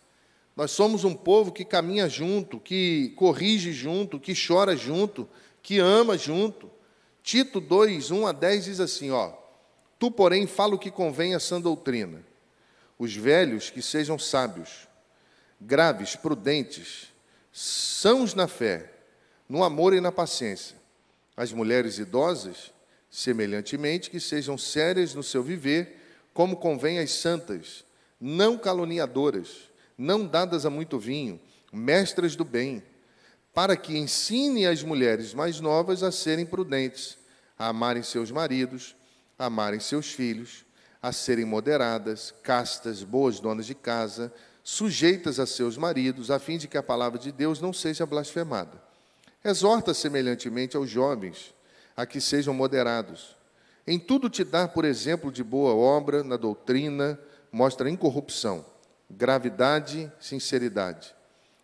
Nós 0.55 0.71
somos 0.71 1.03
um 1.03 1.13
povo 1.13 1.51
que 1.51 1.63
caminha 1.63 2.09
junto, 2.09 2.59
que 2.59 3.13
corrige 3.15 3.71
junto, 3.71 4.19
que 4.19 4.33
chora 4.35 4.75
junto, 4.75 5.29
que 5.61 5.79
ama 5.79 6.17
junto. 6.17 6.69
Tito 7.23 7.61
2, 7.61 8.11
1 8.11 8.27
a 8.27 8.31
10 8.31 8.65
diz 8.65 8.79
assim: 8.79 9.11
ó, 9.11 9.31
Tu, 9.97 10.09
porém, 10.09 10.47
fala 10.47 10.75
o 10.75 10.79
que 10.79 10.89
convém 10.89 11.35
a 11.35 11.39
sã 11.39 11.61
doutrina. 11.61 12.25
Os 12.97 13.15
velhos 13.15 13.69
que 13.69 13.81
sejam 13.81 14.17
sábios, 14.17 14.87
graves, 15.59 16.15
prudentes, 16.15 17.07
sãos 17.51 18.33
na 18.33 18.47
fé, 18.47 18.91
no 19.47 19.63
amor 19.63 19.93
e 19.93 20.01
na 20.01 20.11
paciência. 20.11 20.77
As 21.35 21.53
mulheres 21.53 21.99
idosas, 21.99 22.73
semelhantemente, 23.09 24.09
que 24.09 24.19
sejam 24.19 24.57
sérias 24.57 25.13
no 25.13 25.23
seu 25.23 25.41
viver, 25.41 25.98
como 26.39 26.55
convém 26.55 26.99
às 26.99 27.11
santas, 27.11 27.83
não 28.17 28.57
caluniadoras 28.57 29.67
não 29.97 30.25
dadas 30.25 30.65
a 30.65 30.69
muito 30.69 30.97
vinho, 30.97 31.37
mestras 31.69 32.33
do 32.33 32.45
bem, 32.45 32.81
para 33.53 33.75
que 33.75 33.97
ensine 33.97 34.65
as 34.65 34.81
mulheres 34.81 35.33
mais 35.33 35.59
novas 35.59 36.01
a 36.01 36.13
serem 36.13 36.45
prudentes, 36.45 37.17
a 37.57 37.67
amarem 37.67 38.03
seus 38.03 38.31
maridos, 38.31 38.95
a 39.37 39.47
amarem 39.47 39.81
seus 39.81 40.13
filhos, 40.13 40.63
a 41.01 41.11
serem 41.11 41.43
moderadas, 41.43 42.33
castas, 42.41 43.03
boas 43.03 43.41
donas 43.41 43.65
de 43.65 43.75
casa, 43.75 44.33
sujeitas 44.63 45.41
a 45.41 45.45
seus 45.45 45.75
maridos, 45.75 46.31
a 46.31 46.39
fim 46.39 46.57
de 46.57 46.69
que 46.69 46.77
a 46.77 46.83
palavra 46.83 47.19
de 47.19 47.33
Deus 47.33 47.59
não 47.59 47.73
seja 47.73 48.05
blasfemada. 48.05 48.81
Exorta 49.43 49.93
semelhantemente 49.93 50.77
aos 50.77 50.89
jovens 50.89 51.53
a 51.97 52.05
que 52.05 52.21
sejam 52.21 52.53
moderados. 52.53 53.35
Em 53.89 53.97
tudo 53.97 54.29
te 54.29 54.43
dá, 54.43 54.67
por 54.67 54.85
exemplo, 54.85 55.31
de 55.31 55.43
boa 55.43 55.73
obra, 55.73 56.23
na 56.23 56.37
doutrina, 56.37 57.19
mostra 57.51 57.89
incorrupção 57.89 58.63
gravidade, 59.09 60.11
sinceridade. 60.19 61.15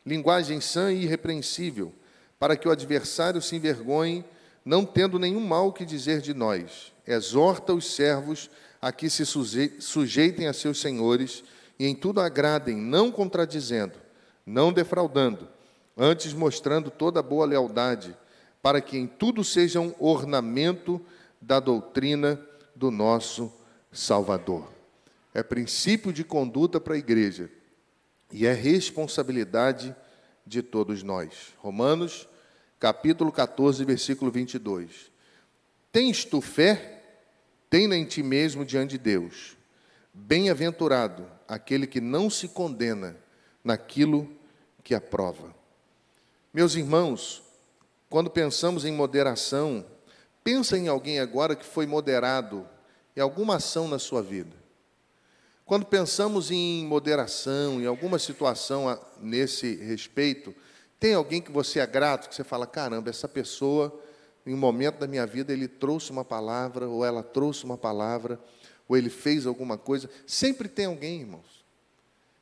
Linguagem 0.03 0.59
sã 0.59 0.91
e 0.91 1.03
irrepreensível, 1.03 1.93
para 2.39 2.57
que 2.57 2.67
o 2.67 2.71
adversário 2.71 3.39
se 3.43 3.55
envergonhe, 3.55 4.25
não 4.65 4.83
tendo 4.83 5.19
nenhum 5.19 5.39
mal 5.39 5.71
que 5.71 5.85
dizer 5.85 6.21
de 6.21 6.33
nós. 6.33 6.91
Exorta 7.05 7.75
os 7.75 7.93
servos 7.93 8.49
a 8.81 8.91
que 8.91 9.07
se 9.07 9.23
sujeitem 9.25 10.47
a 10.47 10.53
seus 10.53 10.81
senhores 10.81 11.43
e 11.77 11.85
em 11.85 11.93
tudo 11.93 12.19
agradem, 12.19 12.75
não 12.75 13.11
contradizendo, 13.11 13.99
não 14.43 14.73
defraudando, 14.73 15.47
antes 15.95 16.33
mostrando 16.33 16.89
toda 16.89 17.21
boa 17.21 17.45
lealdade, 17.45 18.17
para 18.63 18.81
que 18.81 18.97
em 18.97 19.05
tudo 19.05 19.43
sejam 19.43 19.93
ornamento 19.99 20.99
da 21.45 21.59
doutrina 21.59 22.41
do 22.75 22.89
nosso 22.89 23.53
Salvador 23.91 24.67
é 25.31 25.43
princípio 25.43 26.11
de 26.11 26.23
conduta 26.23 26.79
para 26.79 26.95
a 26.95 26.97
igreja 26.97 27.51
e 28.31 28.47
é 28.47 28.53
responsabilidade 28.53 29.95
de 30.47 30.63
todos 30.63 31.03
nós. 31.03 31.53
Romanos, 31.57 32.27
capítulo 32.79 33.31
14, 33.31 33.83
versículo 33.85 34.31
22. 34.31 35.11
Tens 35.91 36.25
tu 36.25 36.41
fé? 36.41 37.03
Tem-na 37.69 37.95
em 37.95 38.05
ti 38.05 38.23
mesmo 38.23 38.65
diante 38.65 38.91
de 38.91 38.97
Deus. 38.97 39.55
Bem-aventurado 40.13 41.27
aquele 41.47 41.85
que 41.85 41.99
não 42.01 42.29
se 42.29 42.47
condena 42.47 43.17
naquilo 43.63 44.29
que 44.83 44.95
aprova. 44.95 45.53
Meus 46.53 46.75
irmãos, 46.75 47.43
quando 48.09 48.29
pensamos 48.29 48.85
em 48.85 48.93
moderação, 48.93 49.85
pensa 50.45 50.77
em 50.77 50.87
alguém 50.87 51.19
agora 51.19 51.55
que 51.55 51.65
foi 51.65 51.87
moderado 51.87 52.69
em 53.17 53.19
alguma 53.19 53.55
ação 53.55 53.87
na 53.87 53.97
sua 53.97 54.21
vida. 54.21 54.55
Quando 55.65 55.87
pensamos 55.87 56.51
em 56.51 56.85
moderação, 56.85 57.81
em 57.81 57.87
alguma 57.87 58.19
situação 58.19 58.99
nesse 59.19 59.75
respeito, 59.77 60.53
tem 60.99 61.15
alguém 61.15 61.41
que 61.41 61.51
você 61.51 61.79
é 61.79 61.87
grato, 61.87 62.29
que 62.29 62.35
você 62.35 62.43
fala: 62.43 62.67
caramba, 62.67 63.09
essa 63.09 63.27
pessoa, 63.27 63.99
em 64.45 64.53
um 64.53 64.57
momento 64.57 64.99
da 64.99 65.07
minha 65.07 65.25
vida, 65.25 65.51
ele 65.51 65.67
trouxe 65.67 66.11
uma 66.11 66.23
palavra, 66.23 66.87
ou 66.87 67.03
ela 67.03 67.23
trouxe 67.23 67.65
uma 67.65 67.77
palavra, 67.77 68.39
ou 68.87 68.95
ele 68.95 69.09
fez 69.09 69.47
alguma 69.47 69.79
coisa. 69.79 70.07
Sempre 70.27 70.69
tem 70.69 70.85
alguém, 70.85 71.21
irmãos. 71.21 71.65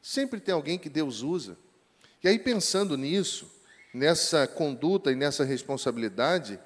Sempre 0.02 0.42
tem 0.42 0.54
alguém 0.54 0.78
que 0.78 0.90
Deus 0.90 1.22
usa. 1.22 1.58
E 2.22 2.28
aí, 2.28 2.38
pensando 2.38 2.98
nisso, 2.98 3.50
nessa 3.94 4.46
conduta 4.46 5.10
e 5.10 5.16
nessa 5.16 5.46
responsabilidade, 5.46 6.60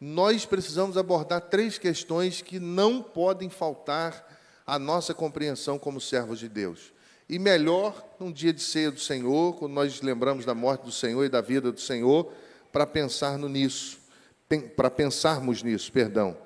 nós 0.00 0.46
precisamos 0.46 0.96
abordar 0.96 1.42
três 1.42 1.76
questões 1.76 2.40
que 2.40 2.58
não 2.58 3.02
podem 3.02 3.50
faltar 3.50 4.26
a 4.66 4.78
nossa 4.78 5.12
compreensão 5.12 5.78
como 5.78 6.00
servos 6.00 6.38
de 6.38 6.48
Deus. 6.48 6.92
e 7.28 7.38
melhor 7.38 8.04
num 8.18 8.32
dia 8.32 8.52
de 8.52 8.60
ceia 8.60 8.90
do 8.90 8.98
Senhor, 8.98 9.54
quando 9.54 9.72
nós 9.72 10.00
lembramos 10.00 10.44
da 10.44 10.52
morte 10.52 10.82
do 10.82 10.90
Senhor 10.90 11.24
e 11.24 11.28
da 11.28 11.40
vida 11.40 11.70
do 11.70 11.80
Senhor, 11.80 12.32
para 12.72 12.84
pensar 12.84 13.38
nisso, 13.38 14.00
para 14.74 14.90
pensarmos 14.90 15.62
nisso, 15.62 15.92
perdão. 15.92 16.36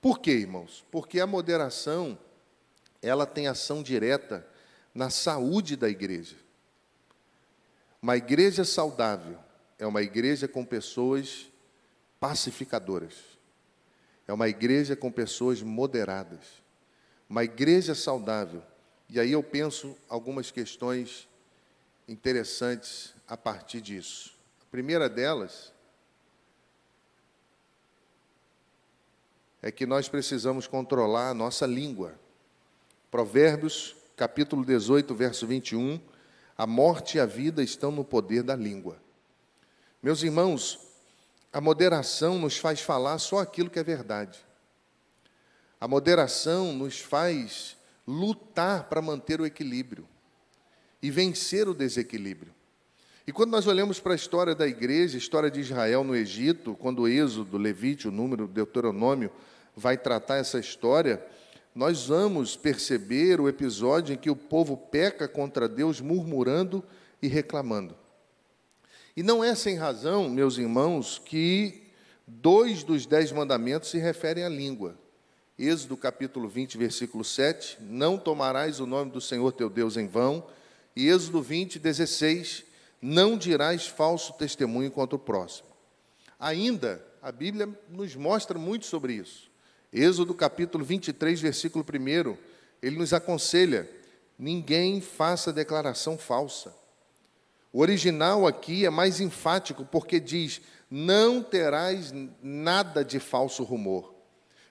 Por 0.00 0.20
quê, 0.20 0.30
irmãos? 0.30 0.84
Porque 0.92 1.18
a 1.18 1.26
moderação, 1.26 2.16
ela 3.02 3.26
tem 3.26 3.48
ação 3.48 3.82
direta 3.82 4.46
na 4.94 5.10
saúde 5.10 5.74
da 5.74 5.88
igreja. 5.88 6.36
Uma 8.00 8.16
igreja 8.16 8.64
saudável 8.64 9.38
é 9.76 9.84
uma 9.88 10.02
igreja 10.02 10.46
com 10.46 10.64
pessoas 10.64 11.48
pacificadoras. 12.20 13.14
É 14.26 14.32
uma 14.32 14.48
igreja 14.48 14.94
com 14.94 15.10
pessoas 15.10 15.62
moderadas. 15.62 16.62
Uma 17.28 17.44
igreja 17.44 17.94
saudável. 17.94 18.62
E 19.08 19.18
aí 19.18 19.32
eu 19.32 19.42
penso 19.42 19.96
algumas 20.08 20.50
questões 20.50 21.28
interessantes 22.06 23.14
a 23.26 23.36
partir 23.36 23.80
disso. 23.80 24.34
A 24.62 24.70
primeira 24.70 25.08
delas 25.08 25.72
é 29.62 29.70
que 29.70 29.86
nós 29.86 30.08
precisamos 30.08 30.66
controlar 30.66 31.30
a 31.30 31.34
nossa 31.34 31.66
língua. 31.66 32.14
Provérbios, 33.10 33.96
capítulo 34.16 34.64
18, 34.64 35.14
verso 35.14 35.46
21, 35.46 36.00
a 36.56 36.66
morte 36.66 37.16
e 37.16 37.20
a 37.20 37.26
vida 37.26 37.62
estão 37.62 37.90
no 37.90 38.04
poder 38.04 38.42
da 38.42 38.54
língua. 38.54 38.96
Meus 40.02 40.22
irmãos, 40.22 40.87
a 41.52 41.60
moderação 41.60 42.38
nos 42.38 42.56
faz 42.58 42.80
falar 42.80 43.18
só 43.18 43.38
aquilo 43.38 43.70
que 43.70 43.78
é 43.78 43.84
verdade. 43.84 44.38
A 45.80 45.88
moderação 45.88 46.72
nos 46.72 47.00
faz 47.00 47.76
lutar 48.06 48.84
para 48.84 49.00
manter 49.00 49.40
o 49.40 49.46
equilíbrio 49.46 50.06
e 51.02 51.10
vencer 51.10 51.68
o 51.68 51.74
desequilíbrio. 51.74 52.52
E 53.26 53.32
quando 53.32 53.50
nós 53.50 53.66
olhamos 53.66 54.00
para 54.00 54.14
a 54.14 54.16
história 54.16 54.54
da 54.54 54.66
igreja, 54.66 55.16
a 55.16 55.18
história 55.18 55.50
de 55.50 55.60
Israel 55.60 56.02
no 56.02 56.16
Egito, 56.16 56.74
quando 56.74 57.02
o 57.02 57.08
Êxodo, 57.08 57.58
Levítico, 57.58 58.10
número, 58.10 58.48
Deuteronômio 58.48 59.30
vai 59.76 59.96
tratar 59.96 60.36
essa 60.36 60.58
história, 60.58 61.24
nós 61.74 62.06
vamos 62.06 62.56
perceber 62.56 63.40
o 63.40 63.48
episódio 63.48 64.14
em 64.14 64.16
que 64.16 64.30
o 64.30 64.36
povo 64.36 64.76
peca 64.76 65.28
contra 65.28 65.68
Deus, 65.68 66.00
murmurando 66.00 66.82
e 67.22 67.28
reclamando. 67.28 67.94
E 69.18 69.22
não 69.24 69.42
é 69.42 69.52
sem 69.56 69.74
razão, 69.74 70.30
meus 70.30 70.58
irmãos, 70.58 71.18
que 71.18 71.82
dois 72.24 72.84
dos 72.84 73.04
dez 73.04 73.32
mandamentos 73.32 73.90
se 73.90 73.98
referem 73.98 74.44
à 74.44 74.48
língua. 74.48 74.96
Êxodo 75.58 75.96
capítulo 75.96 76.48
20, 76.48 76.78
versículo 76.78 77.24
7, 77.24 77.78
não 77.80 78.16
tomarás 78.16 78.78
o 78.78 78.86
nome 78.86 79.10
do 79.10 79.20
Senhor 79.20 79.50
teu 79.50 79.68
Deus 79.68 79.96
em 79.96 80.06
vão. 80.06 80.46
E 80.94 81.08
Êxodo 81.08 81.42
20, 81.42 81.80
16, 81.80 82.62
não 83.02 83.36
dirás 83.36 83.88
falso 83.88 84.34
testemunho 84.34 84.88
contra 84.88 85.16
o 85.16 85.18
próximo. 85.18 85.66
Ainda, 86.38 87.04
a 87.20 87.32
Bíblia 87.32 87.68
nos 87.88 88.14
mostra 88.14 88.56
muito 88.56 88.86
sobre 88.86 89.14
isso. 89.14 89.50
Êxodo 89.92 90.32
capítulo 90.32 90.84
23, 90.84 91.40
versículo 91.40 91.84
1, 91.84 92.36
ele 92.80 92.96
nos 92.96 93.12
aconselha: 93.12 93.90
ninguém 94.38 95.00
faça 95.00 95.52
declaração 95.52 96.16
falsa. 96.16 96.77
O 97.72 97.80
original 97.80 98.46
aqui 98.46 98.86
é 98.86 98.90
mais 98.90 99.20
enfático, 99.20 99.84
porque 99.84 100.18
diz: 100.18 100.60
não 100.90 101.42
terás 101.42 102.12
nada 102.42 103.04
de 103.04 103.20
falso 103.20 103.62
rumor. 103.62 104.14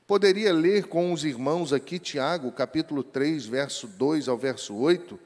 Poderia 0.07 0.53
ler 0.53 0.87
com 0.87 1.11
os 1.11 1.25
irmãos 1.25 1.73
aqui 1.73 1.99
Tiago, 1.99 2.51
capítulo 2.51 3.03
3, 3.03 3.45
verso 3.45 3.87
2 3.87 4.27
ao 4.29 4.37
verso 4.37 4.73
8, 4.73 5.19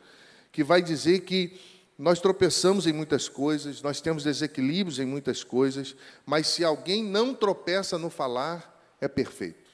que 0.51 0.63
vai 0.63 0.81
dizer 0.81 1.19
que 1.19 1.59
nós 1.97 2.19
tropeçamos 2.19 2.87
em 2.87 2.93
muitas 2.93 3.29
coisas, 3.29 3.79
nós 3.83 4.01
temos 4.01 4.23
desequilíbrios 4.23 4.97
em 4.97 5.05
muitas 5.05 5.43
coisas, 5.43 5.95
mas 6.25 6.47
se 6.47 6.63
alguém 6.63 7.03
não 7.03 7.35
tropeça 7.35 7.95
no 7.99 8.09
falar, 8.09 8.83
é 8.99 9.07
perfeito. 9.07 9.69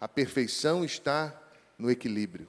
A 0.00 0.08
perfeição 0.08 0.82
está 0.82 1.38
no 1.78 1.90
equilíbrio. 1.90 2.48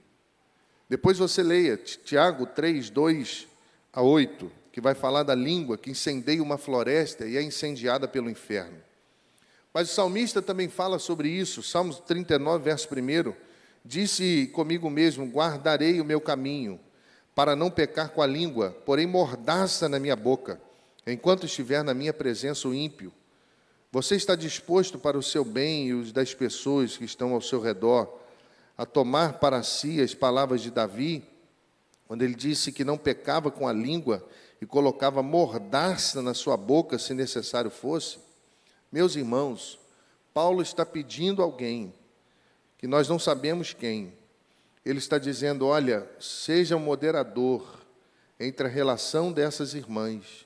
Depois 0.88 1.18
você 1.18 1.44
leia 1.44 1.76
Tiago 1.76 2.46
3, 2.46 2.89
2 2.89 3.51
a 3.94 4.02
8, 4.02 4.52
que 4.72 4.80
vai 4.80 4.96
falar 4.96 5.24
da 5.24 5.36
língua 5.36 5.78
que 5.78 5.92
incendeia 5.92 6.42
uma 6.42 6.58
floresta 6.58 7.26
e 7.26 7.38
é 7.38 7.42
incendiada 7.42 8.08
pelo 8.08 8.30
inferno. 8.30 8.78
Mas 9.74 9.90
o 9.90 9.94
salmista 9.94 10.42
também 10.42 10.68
fala 10.68 11.00
sobre 11.00 11.30
isso, 11.30 11.64
Salmos 11.64 12.00
39, 12.00 12.64
verso 12.64 12.88
1. 12.88 13.34
Disse 13.84 14.48
comigo 14.54 14.90
mesmo: 14.90 15.26
Guardarei 15.26 16.00
o 16.02 16.06
meu 16.06 16.20
caminho 16.20 16.80
para 17.34 17.56
não 17.56 17.72
pecar 17.72 18.10
com 18.10 18.22
a 18.22 18.28
língua, 18.28 18.76
porém 18.86 19.08
mordaça 19.08 19.88
na 19.88 20.00
minha 20.00 20.16
boca, 20.16 20.60
enquanto 21.08 21.46
estiver 21.46 21.84
na 21.84 21.94
minha 21.94 22.14
presença 22.14 22.68
o 22.68 22.74
ímpio. 22.74 23.14
Você 23.92 24.16
está 24.16 24.36
disposto 24.36 25.00
para 25.00 25.18
o 25.18 25.24
seu 25.24 25.44
bem 25.44 25.88
e 25.88 25.94
os 25.94 26.12
das 26.12 26.34
pessoas 26.34 26.98
que 26.98 27.06
estão 27.06 27.34
ao 27.34 27.42
seu 27.42 27.60
redor 27.60 28.20
a 28.78 28.86
tomar 28.86 29.34
para 29.34 29.62
si 29.64 30.02
as 30.02 30.14
palavras 30.14 30.62
de 30.62 30.72
Davi, 30.72 31.24
quando 32.12 32.24
ele 32.24 32.36
disse 32.36 32.74
que 32.74 32.84
não 32.84 32.97
pecava 32.97 33.50
com 33.50 33.65
a 33.65 33.71
língua 33.71 34.28
e 34.60 34.65
colocava 34.65 35.24
mordaça 35.24 36.21
na 36.21 36.34
sua 36.34 36.58
boca 36.58 37.00
se 37.00 37.13
necessário 37.13 37.71
fosse? 37.71 38.19
Meus 38.91 39.15
irmãos, 39.15 39.80
Paulo 40.34 40.62
está 40.62 40.86
pedindo 40.86 41.41
alguém 41.41 41.93
que 42.78 42.86
nós 42.86 43.08
não 43.08 43.17
sabemos 43.17 43.71
quem, 43.71 44.12
ele 44.84 45.00
está 45.00 45.17
dizendo: 45.17 45.65
olha, 45.65 46.06
seja 46.19 46.76
um 46.76 46.82
moderador 46.82 47.80
entre 48.38 48.67
a 48.67 48.69
relação 48.69 49.32
dessas 49.32 49.74
irmãs, 49.74 50.45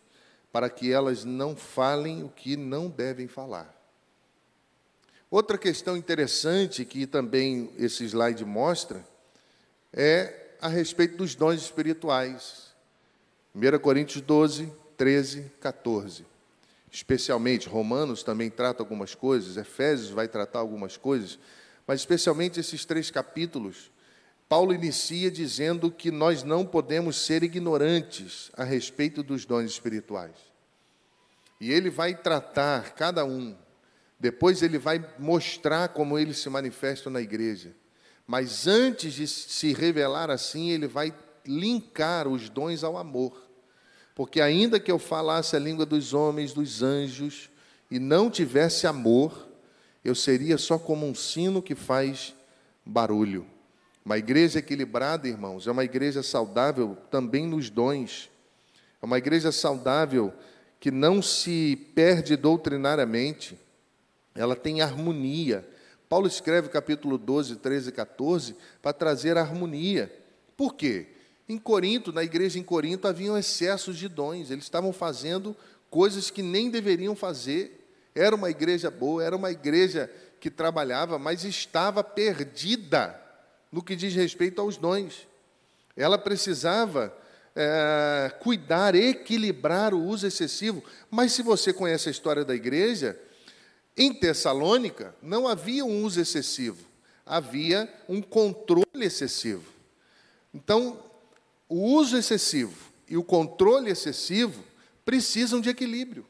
para 0.52 0.70
que 0.70 0.94
elas 0.94 1.26
não 1.26 1.56
falem 1.56 2.24
o 2.24 2.30
que 2.30 2.56
não 2.56 2.90
devem 2.90 3.28
falar. 3.28 3.74
Outra 5.32 5.58
questão 5.58 5.98
interessante 5.98 6.86
que 6.86 7.08
também 7.08 7.74
esse 7.76 8.06
slide 8.06 8.46
mostra 8.46 9.04
é 9.92 10.45
a 10.66 10.68
respeito 10.68 11.18
dos 11.18 11.36
dons 11.36 11.62
espirituais. 11.62 12.74
1 13.54 13.80
Coríntios 13.80 14.22
12, 14.22 14.72
13, 14.98 15.52
14. 15.60 16.26
Especialmente, 16.92 17.70
Romanos 17.70 18.24
também 18.24 18.50
trata 18.50 18.82
algumas 18.82 19.14
coisas, 19.14 19.58
Efésios 19.58 20.10
vai 20.10 20.28
tratar 20.28 20.60
algumas 20.60 20.98
coisas, 20.98 21.38
mas 21.86 22.00
especialmente 22.00 22.60
esses 22.60 22.84
três 22.84 23.12
capítulos 23.12 23.92
Paulo 24.48 24.74
inicia 24.74 25.32
dizendo 25.32 25.92
que 25.92 26.12
nós 26.12 26.44
não 26.44 26.66
podemos 26.66 27.18
ser 27.18 27.44
ignorantes 27.44 28.52
a 28.56 28.64
respeito 28.64 29.24
dos 29.24 29.44
dons 29.44 29.70
espirituais. 29.72 30.36
E 31.60 31.72
ele 31.72 31.90
vai 31.90 32.16
tratar 32.16 32.94
cada 32.94 33.26
um. 33.26 33.56
Depois 34.20 34.62
ele 34.62 34.78
vai 34.78 35.04
mostrar 35.18 35.90
como 35.90 36.18
eles 36.18 36.38
se 36.38 36.50
manifestam 36.50 37.12
na 37.12 37.22
igreja. 37.22 37.72
Mas 38.28 38.68
antes 38.68 39.14
de 39.14 39.28
se 39.28 39.74
revelar 39.74 40.30
assim, 40.32 40.70
ele 40.70 40.88
vai 40.88 41.14
linkar 41.46 42.28
os 42.28 42.50
dons 42.50 42.84
ao 42.84 42.98
amor. 42.98 43.46
Porque 44.16 44.42
ainda 44.42 44.80
que 44.80 44.92
eu 44.92 44.98
falasse 44.98 45.56
a 45.56 45.60
língua 45.60 45.86
dos 45.86 46.14
homens, 46.14 46.54
dos 46.54 46.82
anjos, 46.82 47.50
e 47.92 48.00
não 48.00 48.30
tivesse 48.30 48.88
amor, 48.88 49.48
eu 50.04 50.16
seria 50.16 50.58
só 50.58 50.80
como 50.80 51.06
um 51.06 51.14
sino 51.14 51.62
que 51.62 51.76
faz 51.76 52.34
barulho. 52.86 53.46
Uma 54.04 54.18
igreja 54.18 54.60
equilibrada, 54.60 55.28
irmãos, 55.28 55.68
é 55.68 55.72
uma 55.72 55.84
igreja 55.84 56.22
saudável 56.22 56.98
também 57.10 57.48
nos 57.48 57.70
dons. 57.70 58.30
É 59.02 59.06
uma 59.06 59.18
igreja 59.18 59.52
saudável 59.52 60.34
que 60.80 60.92
não 60.92 61.22
se 61.22 61.76
perde 61.96 62.36
doutrinariamente, 62.36 63.58
ela 64.36 64.56
tem 64.56 64.82
harmonia. 64.82 65.68
Paulo 66.08 66.28
escreve 66.28 66.70
capítulo 66.70 67.18
12, 67.18 67.58
13 67.58 67.90
e 67.90 67.92
14 67.92 68.56
para 68.82 68.94
trazer 68.94 69.38
harmonia. 69.38 70.12
Por 70.56 70.76
quê? 70.76 71.08
Em 71.48 71.58
Corinto, 71.58 72.12
na 72.12 72.24
igreja 72.24 72.58
em 72.60 72.64
Corinto, 72.64 73.08
haviam 73.08 73.38
excessos 73.38 73.98
de 73.98 74.08
dons, 74.08 74.50
eles 74.50 74.66
estavam 74.66 74.92
fazendo 74.92 75.56
coisas 75.90 76.30
que 76.30 76.42
nem 76.42 76.70
deveriam 76.70 77.16
fazer. 77.16 77.88
Era 78.14 78.36
uma 78.36 78.50
igreja 78.50 78.90
boa, 78.90 79.24
era 79.24 79.36
uma 79.36 79.52
igreja 79.52 80.12
que 80.40 80.50
trabalhava, 80.50 81.20
mas 81.20 81.44
estava 81.44 82.04
perdida 82.04 83.20
no 83.72 83.84
que 83.84 83.96
diz 83.96 84.14
respeito 84.14 84.62
aos 84.62 84.78
dons. 84.78 85.28
Ela 85.96 86.18
precisava 86.18 87.16
é, 87.56 88.32
cuidar, 88.40 88.96
equilibrar 88.96 89.94
o 89.94 90.04
uso 90.04 90.28
excessivo. 90.28 90.84
Mas 91.10 91.32
se 91.32 91.42
você 91.42 91.72
conhece 91.72 92.10
a 92.10 92.12
história 92.12 92.44
da 92.44 92.54
igreja, 92.54 93.18
em 93.98 94.14
Tessalônica 94.14 95.16
não 95.22 95.48
havia 95.48 95.86
um 95.86 96.04
uso 96.04 96.20
excessivo, 96.20 96.86
havia 97.26 97.92
um 98.10 98.22
controle 98.22 98.86
excessivo. 98.96 99.64
Então, 100.54 101.00
o 101.68 101.82
uso 101.96 102.18
excessivo 102.18 102.76
e 103.08 103.18
o 103.18 103.24
controle 103.24 103.90
excessivo 103.90 104.64
precisam 105.04 105.62
de 105.62 105.70
equilíbrio. 105.70 106.26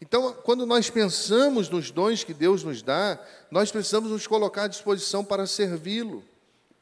Então, 0.00 0.32
quando 0.44 0.64
nós 0.64 0.88
pensamos 0.88 1.68
nos 1.68 1.90
dons 1.90 2.24
que 2.24 2.32
Deus 2.32 2.64
nos 2.64 2.82
dá, 2.82 3.22
nós 3.50 3.70
precisamos 3.70 4.10
nos 4.10 4.26
colocar 4.26 4.64
à 4.64 4.68
disposição 4.68 5.24
para 5.24 5.46
servi-lo. 5.46 6.24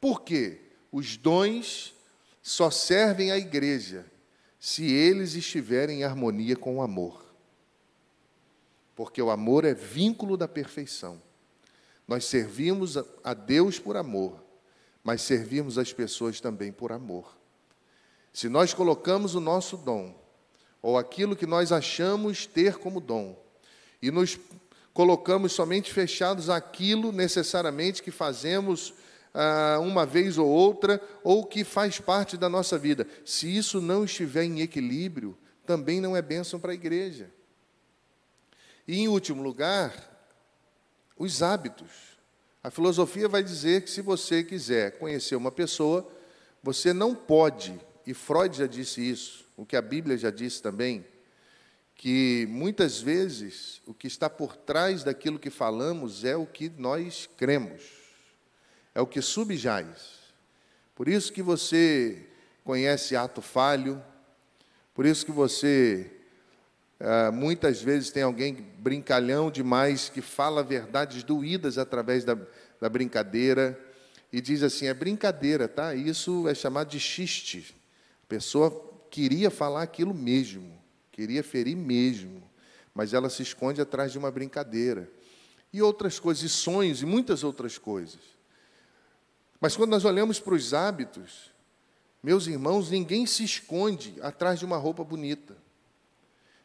Por 0.01 0.23
quê? 0.23 0.61
Os 0.93 1.17
dons 1.17 1.95
só 2.43 2.71
servem 2.71 3.33
à 3.33 3.39
igreja 3.39 4.07
se 4.61 4.85
eles 4.85 5.35
estiverem 5.35 6.01
em 6.01 6.05
harmonia 6.05 6.57
com 6.57 6.77
o 6.77 6.83
amor. 6.83 7.28
Porque 8.99 9.23
o 9.23 9.31
amor 9.31 9.65
é 9.65 9.73
vínculo 9.73 10.37
da 10.37 10.49
perfeição. 10.49 11.23
Nós 12.09 12.25
servimos 12.25 12.97
a 13.23 13.33
Deus 13.33 13.79
por 13.79 13.97
amor, 13.97 14.43
mas 15.05 15.23
servimos 15.23 15.79
as 15.79 15.93
pessoas 15.93 16.41
também 16.41 16.73
por 16.73 16.91
amor. 16.91 17.39
Se 18.33 18.49
nós 18.49 18.75
colocamos 18.75 19.37
o 19.37 19.41
nosso 19.41 19.77
dom, 19.77 20.21
ou 20.83 20.99
aquilo 20.99 21.37
que 21.37 21.47
nós 21.47 21.71
achamos 21.71 22.45
ter 22.45 22.79
como 22.79 23.01
dom, 23.01 23.41
e 24.03 24.11
nos 24.11 24.37
colocamos 24.93 25.53
somente 25.53 25.93
fechados 25.93 26.51
àquilo 26.51 27.13
necessariamente 27.13 28.03
que 28.03 28.11
fazemos 28.11 28.93
ah, 29.33 29.79
uma 29.81 30.05
vez 30.05 30.39
ou 30.39 30.49
outra, 30.49 31.01
ou 31.23 31.47
que 31.47 31.63
faz 31.63 32.01
parte 32.01 32.37
da 32.37 32.49
nossa 32.49 32.77
vida. 32.77 33.07
Se 33.25 33.57
isso 33.57 33.81
não 33.81 34.05
estiver 34.05 34.43
em 34.43 34.61
equilíbrio, 34.61 35.39
também 35.65 36.01
não 36.01 36.17
é 36.17 36.21
bênção 36.21 36.59
para 36.59 36.73
a 36.73 36.75
igreja. 36.75 37.38
E, 38.89 38.99
em 38.99 39.09
último 39.09 39.43
lugar, 39.43 39.93
os 41.17 41.43
hábitos. 41.43 42.19
A 42.65 42.71
filosofia 42.71 43.29
vai 43.29 43.43
dizer 43.43 43.83
que 43.83 43.91
se 43.91 44.03
você 44.03 44.43
quiser 44.43 44.99
conhecer 44.99 45.37
uma 45.37 45.53
pessoa, 45.53 46.11
você 46.63 46.93
não 46.93 47.15
pode, 47.15 47.79
e 48.05 48.13
Freud 48.13 48.57
já 48.57 48.67
disse 48.67 49.01
isso, 49.01 49.45
o 49.57 49.65
que 49.65 49.77
a 49.77 49.83
Bíblia 49.83 50.19
já 50.19 50.31
disse 50.31 50.61
também, 50.61 51.07
que 51.95 52.47
muitas 52.49 53.01
vezes 53.01 53.81
o 53.87 53.93
que 53.93 54.07
está 54.07 54.31
por 54.31 54.57
trás 54.57 55.05
daquilo 55.05 55.39
que 55.39 55.51
falamos 55.51 56.25
é 56.25 56.37
o 56.37 56.47
que 56.47 56.69
nós 56.71 57.29
cremos 57.37 57.99
é 58.99 59.01
o 59.01 59.07
que 59.07 59.23
subjaz. 59.23 60.19
Por 60.97 61.07
isso 61.07 61.33
que 61.33 61.41
você 61.41 62.27
conhece 62.65 63.15
ato 63.15 63.41
falho, 63.41 64.03
por 64.93 65.07
isso 65.07 65.25
que 65.25 65.31
você 65.31 66.11
ah, 67.01 67.31
muitas 67.31 67.81
vezes 67.81 68.11
tem 68.11 68.23
alguém 68.23 68.55
brincalhão 68.79 69.51
demais 69.51 70.09
que 70.09 70.21
fala 70.21 70.63
verdades 70.63 71.23
doídas 71.23 71.79
através 71.79 72.25
da, 72.25 72.37
da 72.81 72.89
brincadeira 72.89 73.79
e 74.33 74.41
diz 74.41 74.63
assim: 74.63 74.87
é 74.87 74.95
brincadeira, 74.95 75.69
tá? 75.69 75.95
Isso 75.95 76.49
é 76.49 76.55
chamado 76.55 76.91
de 76.91 76.99
xiste. 76.99 77.75
A 78.25 78.27
pessoa 78.27 78.85
queria 79.11 79.51
falar 79.51 79.83
aquilo 79.83 80.13
mesmo, 80.13 80.77
queria 81.13 81.43
ferir 81.43 81.77
mesmo, 81.77 82.43
mas 82.95 83.15
ela 83.15 83.31
se 83.31 83.43
esconde 83.43 83.81
atrás 83.81 84.13
de 84.13 84.19
uma 84.19 84.31
brincadeira. 84.31 85.09
E 85.73 85.83
outras 85.83 86.19
coisas, 86.19 86.43
e 86.43 86.49
sonhos, 86.49 87.03
e 87.03 87.07
muitas 87.07 87.45
outras 87.45 87.77
coisas. 87.77 88.21
Mas 89.61 89.77
quando 89.77 89.91
nós 89.91 90.05
olhamos 90.05 90.41
para 90.41 90.55
os 90.55 90.73
hábitos, 90.73 91.53
meus 92.23 92.47
irmãos, 92.47 92.91
ninguém 92.91 93.27
se 93.27 93.45
esconde 93.45 94.17
atrás 94.23 94.59
de 94.59 94.65
uma 94.65 94.79
roupa 94.79 95.05
bonita. 95.05 95.57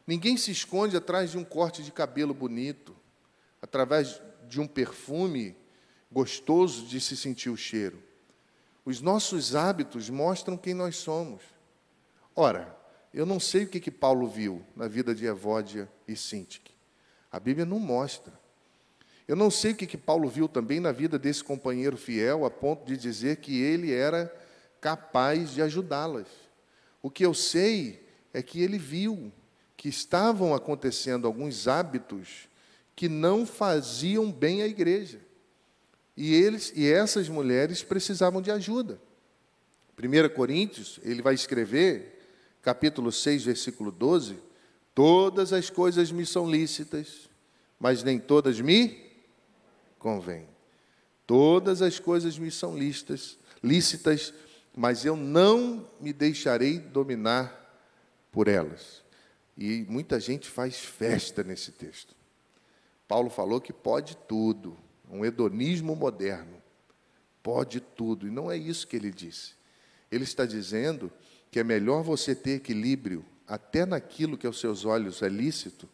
Ninguém 0.06 0.36
se 0.36 0.50
esconde 0.50 0.96
atrás 0.96 1.30
de 1.30 1.38
um 1.38 1.44
corte 1.44 1.82
de 1.82 1.90
cabelo 1.90 2.34
bonito, 2.34 2.94
através 3.60 4.20
de 4.46 4.60
um 4.60 4.66
perfume 4.66 5.56
gostoso 6.12 6.86
de 6.86 7.00
se 7.00 7.16
sentir 7.16 7.48
o 7.50 7.56
cheiro. 7.56 8.02
Os 8.84 9.00
nossos 9.00 9.54
hábitos 9.54 10.10
mostram 10.10 10.56
quem 10.56 10.74
nós 10.74 10.96
somos. 10.96 11.42
Ora, 12.36 12.76
eu 13.12 13.24
não 13.24 13.40
sei 13.40 13.64
o 13.64 13.68
que, 13.68 13.80
que 13.80 13.90
Paulo 13.90 14.28
viu 14.28 14.62
na 14.76 14.86
vida 14.86 15.14
de 15.14 15.24
Evódia 15.24 15.90
e 16.06 16.14
Sintique. 16.14 16.74
A 17.32 17.40
Bíblia 17.40 17.64
não 17.64 17.78
mostra. 17.78 18.32
Eu 19.26 19.34
não 19.34 19.50
sei 19.50 19.72
o 19.72 19.74
que, 19.74 19.86
que 19.86 19.96
Paulo 19.96 20.28
viu 20.28 20.46
também 20.46 20.80
na 20.80 20.92
vida 20.92 21.18
desse 21.18 21.42
companheiro 21.42 21.96
fiel, 21.96 22.44
a 22.44 22.50
ponto 22.50 22.84
de 22.84 22.96
dizer 22.96 23.36
que 23.36 23.62
ele 23.62 23.92
era 23.92 24.32
capaz 24.80 25.52
de 25.52 25.62
ajudá-las. 25.62 26.28
O 27.00 27.10
que 27.10 27.24
eu 27.24 27.32
sei 27.32 28.06
é 28.34 28.42
que 28.42 28.60
ele 28.60 28.76
viu 28.76 29.32
que 29.84 29.90
estavam 29.90 30.54
acontecendo 30.54 31.26
alguns 31.26 31.68
hábitos 31.68 32.48
que 32.96 33.06
não 33.06 33.44
faziam 33.44 34.32
bem 34.32 34.62
à 34.62 34.66
igreja. 34.66 35.20
E 36.16 36.32
eles 36.32 36.72
e 36.74 36.90
essas 36.90 37.28
mulheres 37.28 37.82
precisavam 37.82 38.40
de 38.40 38.50
ajuda. 38.50 38.98
1 40.02 40.34
Coríntios, 40.34 40.98
ele 41.02 41.20
vai 41.20 41.34
escrever, 41.34 42.18
capítulo 42.62 43.12
6, 43.12 43.44
versículo 43.44 43.92
12: 43.92 44.38
Todas 44.94 45.52
as 45.52 45.68
coisas 45.68 46.10
me 46.10 46.24
são 46.24 46.50
lícitas, 46.50 47.28
mas 47.78 48.02
nem 48.02 48.18
todas 48.18 48.58
me 48.62 49.12
convém. 49.98 50.48
Todas 51.26 51.82
as 51.82 51.98
coisas 51.98 52.38
me 52.38 52.50
são 52.50 52.74
listas, 52.74 53.36
lícitas, 53.62 54.32
mas 54.74 55.04
eu 55.04 55.14
não 55.14 55.86
me 56.00 56.14
deixarei 56.14 56.78
dominar 56.78 57.60
por 58.32 58.48
elas. 58.48 59.03
E 59.56 59.84
muita 59.88 60.18
gente 60.18 60.48
faz 60.48 60.78
festa 60.78 61.42
nesse 61.44 61.72
texto. 61.72 62.14
Paulo 63.06 63.30
falou 63.30 63.60
que 63.60 63.72
pode 63.72 64.16
tudo, 64.16 64.76
um 65.10 65.24
hedonismo 65.24 65.94
moderno. 65.94 66.62
Pode 67.42 67.80
tudo, 67.80 68.26
e 68.26 68.30
não 68.30 68.50
é 68.50 68.56
isso 68.56 68.86
que 68.86 68.96
ele 68.96 69.10
disse. 69.10 69.52
Ele 70.10 70.24
está 70.24 70.46
dizendo 70.46 71.12
que 71.50 71.60
é 71.60 71.64
melhor 71.64 72.02
você 72.02 72.34
ter 72.34 72.56
equilíbrio 72.56 73.24
até 73.46 73.84
naquilo 73.84 74.38
que 74.38 74.46
aos 74.46 74.58
seus 74.58 74.84
olhos 74.84 75.22
é 75.22 75.28
lícito, 75.28 75.88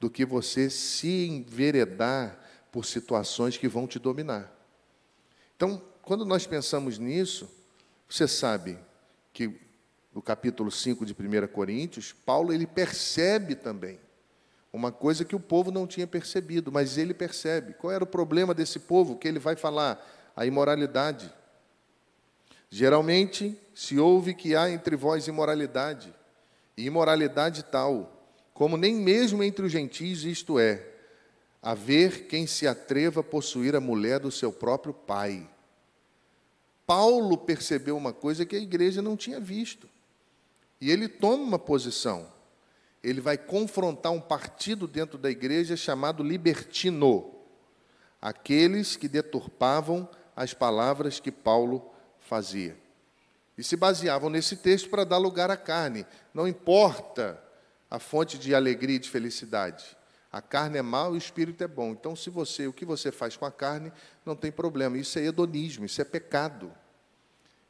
do 0.00 0.10
que 0.10 0.24
você 0.24 0.68
se 0.68 1.26
enveredar 1.26 2.38
por 2.72 2.84
situações 2.84 3.56
que 3.56 3.68
vão 3.68 3.86
te 3.86 3.98
dominar. 3.98 4.50
Então, 5.56 5.80
quando 6.02 6.24
nós 6.24 6.46
pensamos 6.46 6.98
nisso, 6.98 7.48
você 8.08 8.26
sabe 8.26 8.78
que 9.32 9.60
no 10.14 10.20
capítulo 10.20 10.70
5 10.70 11.06
de 11.06 11.12
1 11.12 11.46
Coríntios, 11.48 12.12
Paulo 12.12 12.52
ele 12.52 12.66
percebe 12.66 13.54
também 13.54 13.98
uma 14.72 14.92
coisa 14.92 15.24
que 15.24 15.34
o 15.34 15.40
povo 15.40 15.70
não 15.70 15.86
tinha 15.86 16.06
percebido, 16.06 16.70
mas 16.70 16.96
ele 16.96 17.12
percebe. 17.12 17.74
Qual 17.74 17.92
era 17.92 18.04
o 18.04 18.06
problema 18.06 18.54
desse 18.54 18.78
povo? 18.78 19.16
Que 19.16 19.26
ele 19.26 19.38
vai 19.38 19.56
falar 19.56 20.00
a 20.36 20.46
imoralidade. 20.46 21.32
Geralmente 22.68 23.58
se 23.74 23.98
ouve 23.98 24.32
que 24.32 24.54
há 24.54 24.70
entre 24.70 24.94
vós 24.94 25.26
imoralidade, 25.26 26.14
e 26.76 26.86
imoralidade 26.86 27.64
tal, 27.64 28.16
como 28.54 28.76
nem 28.76 28.94
mesmo 28.94 29.42
entre 29.42 29.66
os 29.66 29.72
gentios 29.72 30.24
isto 30.24 30.58
é, 30.58 30.86
haver 31.60 32.26
quem 32.26 32.46
se 32.46 32.66
atreva 32.66 33.20
a 33.20 33.24
possuir 33.24 33.74
a 33.74 33.80
mulher 33.80 34.20
do 34.20 34.30
seu 34.30 34.52
próprio 34.52 34.94
pai. 34.94 35.48
Paulo 36.86 37.36
percebeu 37.36 37.96
uma 37.96 38.12
coisa 38.12 38.46
que 38.46 38.54
a 38.56 38.60
igreja 38.60 39.02
não 39.02 39.16
tinha 39.16 39.40
visto. 39.40 39.88
E 40.80 40.90
ele 40.90 41.08
toma 41.08 41.42
uma 41.42 41.58
posição. 41.58 42.32
Ele 43.02 43.20
vai 43.20 43.36
confrontar 43.36 44.12
um 44.12 44.20
partido 44.20 44.86
dentro 44.86 45.18
da 45.18 45.30
igreja 45.30 45.76
chamado 45.76 46.22
libertino, 46.22 47.34
aqueles 48.20 48.96
que 48.96 49.08
deturpavam 49.08 50.08
as 50.36 50.54
palavras 50.54 51.18
que 51.18 51.32
Paulo 51.32 51.90
fazia. 52.18 52.76
E 53.56 53.62
se 53.62 53.76
baseavam 53.76 54.30
nesse 54.30 54.56
texto 54.56 54.88
para 54.88 55.04
dar 55.04 55.18
lugar 55.18 55.50
à 55.50 55.56
carne. 55.56 56.06
Não 56.32 56.48
importa 56.48 57.42
a 57.90 57.98
fonte 57.98 58.38
de 58.38 58.54
alegria 58.54 58.96
e 58.96 59.00
de 59.00 59.10
felicidade. 59.10 59.96
A 60.32 60.40
carne 60.40 60.78
é 60.78 60.82
mal 60.82 61.12
o 61.12 61.16
espírito 61.16 61.64
é 61.64 61.68
bom. 61.68 61.90
Então, 61.90 62.14
se 62.14 62.30
você, 62.30 62.66
o 62.66 62.72
que 62.72 62.84
você 62.84 63.10
faz 63.10 63.36
com 63.36 63.44
a 63.44 63.50
carne, 63.50 63.92
não 64.24 64.36
tem 64.36 64.52
problema. 64.52 64.96
Isso 64.96 65.18
é 65.18 65.24
hedonismo, 65.24 65.84
isso 65.84 66.00
é 66.00 66.04
pecado. 66.04 66.72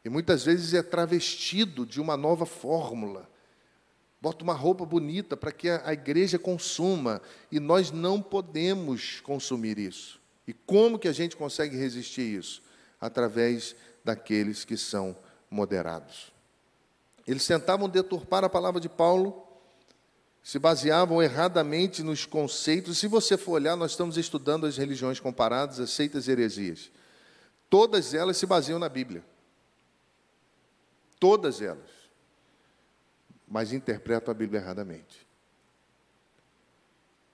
E 0.05 0.09
muitas 0.09 0.45
vezes 0.45 0.75
é 0.75 0.83
travestido 0.83 1.85
de 1.85 2.01
uma 2.01 2.17
nova 2.17 2.47
fórmula. 2.47 3.29
Bota 4.21 4.45
uma 4.45 4.55
roupa 4.55 4.85
bonita 4.85 5.37
para 5.37 5.53
que 5.53 5.69
a, 5.69 5.93
igreja 5.93 6.39
consuma, 6.39 7.23
e 7.51 7.59
nós 7.59 7.91
não 7.91 8.21
podemos 8.21 9.21
consumir 9.21 9.79
isso. 9.79 10.21
E 10.47 10.53
como 10.53 10.99
que 10.99 11.09
a 11.09 11.13
gente 11.13 11.37
consegue 11.37 11.77
resistir 11.77 12.39
isso? 12.39 12.63
Através 13.01 13.75
daqueles 14.05 14.65
que 14.65 14.77
são 14.77 15.17
moderados. 15.51 16.33
Eles 17.27 17.47
tentavam 17.47 17.89
deturpar 17.89 18.45
a 18.45 18.49
palavra 18.49 18.81
de 18.81 18.89
Paulo, 18.89 19.47
se 20.43 20.59
baseavam 20.59 21.23
erradamente 21.23 22.03
nos 22.03 22.25
conceitos. 22.25 22.99
Se 22.99 23.07
você 23.07 23.37
for 23.37 23.53
olhar, 23.53 23.77
nós 23.77 23.93
estamos 23.93 24.17
estudando 24.17 24.67
as 24.67 24.77
religiões 24.77 25.21
comparadas, 25.21 25.79
as 25.79 25.91
seitas 25.91 26.27
e 26.27 26.33
heresias. 26.33 26.91
Todas 27.69 28.15
elas 28.15 28.37
se 28.37 28.47
baseiam 28.47 28.79
na 28.79 28.89
Bíblia. 28.89 29.23
Todas 31.21 31.63
elas. 31.63 31.89
Mas 33.47 33.73
interpretam 33.73 34.33
a 34.33 34.35
Bíblia 34.35 34.61
erradamente. 34.61 35.25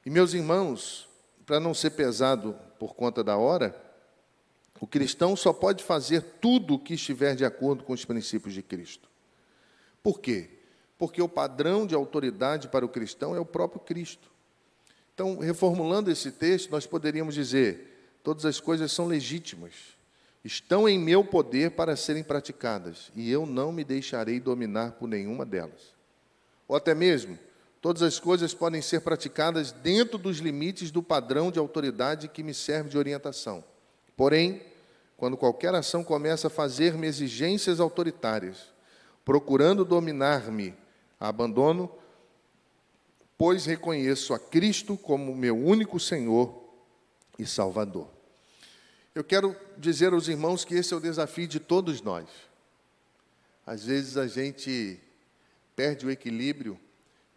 E 0.04 0.10
meus 0.10 0.34
irmãos, 0.34 1.08
para 1.46 1.58
não 1.58 1.72
ser 1.72 1.90
pesado 1.90 2.54
por 2.78 2.94
conta 2.94 3.24
da 3.24 3.38
hora, 3.38 3.74
o 4.78 4.86
cristão 4.86 5.34
só 5.34 5.52
pode 5.52 5.82
fazer 5.82 6.20
tudo 6.40 6.74
o 6.74 6.78
que 6.78 6.94
estiver 6.94 7.34
de 7.34 7.44
acordo 7.46 7.84
com 7.84 7.94
os 7.94 8.04
princípios 8.04 8.52
de 8.52 8.62
Cristo. 8.62 9.08
Por 10.02 10.20
quê? 10.20 10.50
porque 10.98 11.20
o 11.20 11.28
padrão 11.28 11.86
de 11.86 11.94
autoridade 11.94 12.68
para 12.68 12.84
o 12.84 12.88
cristão 12.88 13.34
é 13.34 13.40
o 13.40 13.44
próprio 13.44 13.80
Cristo. 13.80 14.30
Então, 15.14 15.38
reformulando 15.38 16.10
esse 16.10 16.30
texto, 16.30 16.70
nós 16.70 16.86
poderíamos 16.86 17.34
dizer: 17.34 18.18
todas 18.22 18.44
as 18.44 18.60
coisas 18.60 18.92
são 18.92 19.06
legítimas. 19.06 19.95
Estão 20.46 20.88
em 20.88 20.96
meu 20.96 21.24
poder 21.24 21.72
para 21.72 21.96
serem 21.96 22.22
praticadas, 22.22 23.10
e 23.16 23.30
eu 23.30 23.44
não 23.44 23.72
me 23.72 23.82
deixarei 23.82 24.38
dominar 24.38 24.92
por 24.92 25.08
nenhuma 25.08 25.44
delas. 25.44 25.92
Ou 26.68 26.76
até 26.76 26.94
mesmo, 26.94 27.36
todas 27.82 28.00
as 28.00 28.20
coisas 28.20 28.54
podem 28.54 28.80
ser 28.80 29.00
praticadas 29.00 29.72
dentro 29.72 30.16
dos 30.16 30.38
limites 30.38 30.92
do 30.92 31.02
padrão 31.02 31.50
de 31.50 31.58
autoridade 31.58 32.28
que 32.28 32.44
me 32.44 32.54
serve 32.54 32.90
de 32.90 32.96
orientação. 32.96 33.64
Porém, 34.16 34.62
quando 35.16 35.36
qualquer 35.36 35.74
ação 35.74 36.04
começa 36.04 36.46
a 36.46 36.50
fazer-me 36.50 37.08
exigências 37.08 37.80
autoritárias, 37.80 38.72
procurando 39.24 39.84
dominar-me, 39.84 40.74
abandono, 41.18 41.90
pois 43.36 43.66
reconheço 43.66 44.32
a 44.32 44.38
Cristo 44.38 44.96
como 44.96 45.34
meu 45.34 45.56
único 45.56 45.98
Senhor 45.98 46.62
e 47.36 47.44
Salvador. 47.44 48.15
Eu 49.16 49.24
quero 49.24 49.56
dizer 49.78 50.12
aos 50.12 50.28
irmãos 50.28 50.62
que 50.62 50.74
esse 50.74 50.92
é 50.92 50.96
o 50.96 51.00
desafio 51.00 51.48
de 51.48 51.58
todos 51.58 52.02
nós. 52.02 52.28
Às 53.64 53.86
vezes 53.86 54.18
a 54.18 54.26
gente 54.26 55.00
perde 55.74 56.04
o 56.04 56.10
equilíbrio 56.10 56.78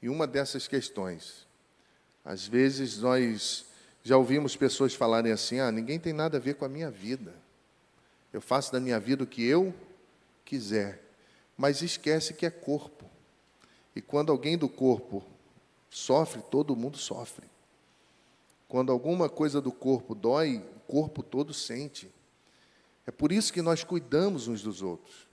em 0.04 0.10
uma 0.10 0.28
dessas 0.28 0.68
questões. 0.68 1.48
Às 2.26 2.46
vezes 2.46 2.98
nós 2.98 3.66
já 4.04 4.18
ouvimos 4.18 4.58
pessoas 4.58 4.94
falarem 4.94 5.32
assim: 5.32 5.62
ah, 5.62 5.72
ninguém 5.72 5.98
tem 5.98 6.12
nada 6.12 6.36
a 6.36 6.40
ver 6.42 6.56
com 6.56 6.66
a 6.66 6.68
minha 6.68 6.92
vida. 6.92 7.34
Eu 8.34 8.42
faço 8.42 8.74
da 8.74 8.80
minha 8.82 9.00
vida 9.00 9.24
o 9.24 9.28
que 9.28 9.46
eu 9.46 9.74
quiser. 10.44 11.02
Mas 11.56 11.82
esquece 11.82 12.34
que 12.34 12.46
é 12.46 12.50
corpo. 12.50 13.06
E 13.96 14.02
quando 14.02 14.34
alguém 14.34 14.58
do 14.58 14.68
corpo 14.68 15.24
sofre, 15.90 16.42
todo 16.52 16.76
mundo 16.76 16.98
sofre. 16.98 17.48
Quando 18.68 18.92
alguma 18.92 19.30
coisa 19.30 19.62
do 19.62 19.72
corpo 19.72 20.14
dói, 20.14 20.62
corpo 20.90 21.22
todo 21.22 21.54
sente. 21.54 22.12
É 23.06 23.12
por 23.12 23.32
isso 23.32 23.54
que 23.54 23.62
nós 23.62 23.84
cuidamos 23.84 24.48
uns 24.48 24.64
dos 24.64 24.82
outros. 24.82 25.28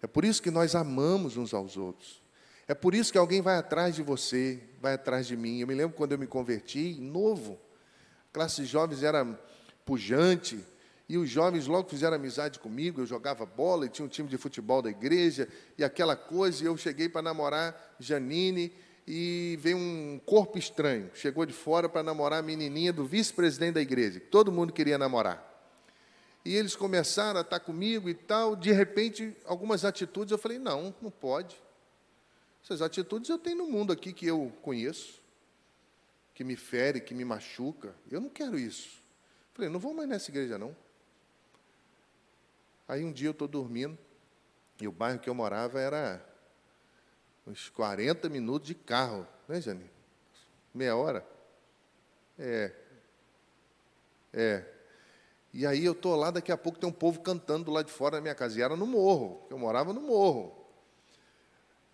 É 0.00 0.06
por 0.06 0.24
isso 0.24 0.40
que 0.40 0.50
nós 0.50 0.76
amamos 0.76 1.36
uns 1.36 1.52
aos 1.52 1.76
outros. 1.76 2.22
É 2.68 2.74
por 2.74 2.94
isso 2.94 3.10
que 3.10 3.18
alguém 3.18 3.40
vai 3.40 3.56
atrás 3.56 3.96
de 3.96 4.02
você, 4.02 4.62
vai 4.80 4.94
atrás 4.94 5.26
de 5.26 5.36
mim. 5.36 5.58
Eu 5.58 5.66
me 5.66 5.74
lembro 5.74 5.96
quando 5.96 6.12
eu 6.12 6.18
me 6.18 6.26
converti, 6.26 6.94
novo, 7.00 7.58
a 8.30 8.32
classe 8.32 8.62
de 8.62 8.66
jovens 8.68 9.02
era 9.02 9.24
pujante, 9.84 10.64
e 11.08 11.18
os 11.18 11.28
jovens 11.28 11.66
logo 11.66 11.88
fizeram 11.88 12.16
amizade 12.16 12.58
comigo. 12.60 13.00
Eu 13.00 13.06
jogava 13.06 13.44
bola 13.44 13.86
e 13.86 13.88
tinha 13.88 14.06
um 14.06 14.08
time 14.08 14.28
de 14.28 14.36
futebol 14.36 14.82
da 14.82 14.90
igreja, 14.90 15.48
e 15.76 15.82
aquela 15.82 16.14
coisa. 16.14 16.62
E 16.62 16.66
eu 16.66 16.76
cheguei 16.76 17.08
para 17.08 17.22
namorar 17.22 17.96
Janine, 17.98 18.72
e 19.06 19.56
veio 19.60 19.76
um 19.76 20.20
corpo 20.26 20.58
estranho, 20.58 21.10
chegou 21.14 21.46
de 21.46 21.52
fora 21.52 21.88
para 21.88 22.02
namorar 22.02 22.40
a 22.40 22.42
menininha 22.42 22.92
do 22.92 23.06
vice-presidente 23.06 23.74
da 23.74 23.80
igreja, 23.80 24.18
que 24.18 24.26
todo 24.26 24.50
mundo 24.50 24.72
queria 24.72 24.98
namorar. 24.98 25.54
E 26.44 26.54
eles 26.54 26.74
começaram 26.74 27.38
a 27.38 27.42
estar 27.42 27.60
comigo 27.60 28.08
e 28.08 28.14
tal, 28.14 28.56
de 28.56 28.72
repente, 28.72 29.36
algumas 29.44 29.84
atitudes 29.84 30.32
eu 30.32 30.38
falei: 30.38 30.58
não, 30.58 30.94
não 31.00 31.10
pode. 31.10 31.56
Essas 32.64 32.82
atitudes 32.82 33.30
eu 33.30 33.38
tenho 33.38 33.58
no 33.58 33.66
mundo 33.66 33.92
aqui 33.92 34.12
que 34.12 34.26
eu 34.26 34.52
conheço, 34.62 35.20
que 36.34 36.42
me 36.42 36.56
fere, 36.56 37.00
que 37.00 37.14
me 37.14 37.24
machuca. 37.24 37.94
Eu 38.10 38.20
não 38.20 38.28
quero 38.28 38.58
isso. 38.58 39.02
Falei: 39.54 39.70
não 39.70 39.78
vou 39.78 39.94
mais 39.94 40.08
nessa 40.08 40.30
igreja, 40.30 40.58
não. 40.58 40.76
Aí 42.88 43.04
um 43.04 43.12
dia 43.12 43.28
eu 43.28 43.32
estou 43.32 43.48
dormindo, 43.48 43.96
e 44.80 44.86
o 44.86 44.92
bairro 44.92 45.18
que 45.18 45.28
eu 45.28 45.34
morava 45.34 45.80
era 45.80 46.24
uns 47.46 47.68
40 47.68 48.28
minutos 48.28 48.66
de 48.66 48.74
carro, 48.74 49.26
né, 49.46 49.60
Jane? 49.60 49.88
Meia 50.74 50.96
hora? 50.96 51.24
É. 52.38 52.72
É. 54.32 54.64
E 55.54 55.64
aí 55.64 55.84
eu 55.84 55.92
estou 55.92 56.16
lá, 56.16 56.30
daqui 56.30 56.50
a 56.50 56.56
pouco 56.56 56.78
tem 56.78 56.88
um 56.88 56.92
povo 56.92 57.20
cantando 57.20 57.64
do 57.64 57.70
lado 57.70 57.86
de 57.86 57.92
fora 57.92 58.16
da 58.16 58.20
minha 58.20 58.34
casa. 58.34 58.58
E 58.58 58.62
era 58.62 58.76
no 58.76 58.86
morro, 58.86 59.46
eu 59.48 59.56
morava 59.56 59.92
no 59.92 60.00
morro. 60.00 60.52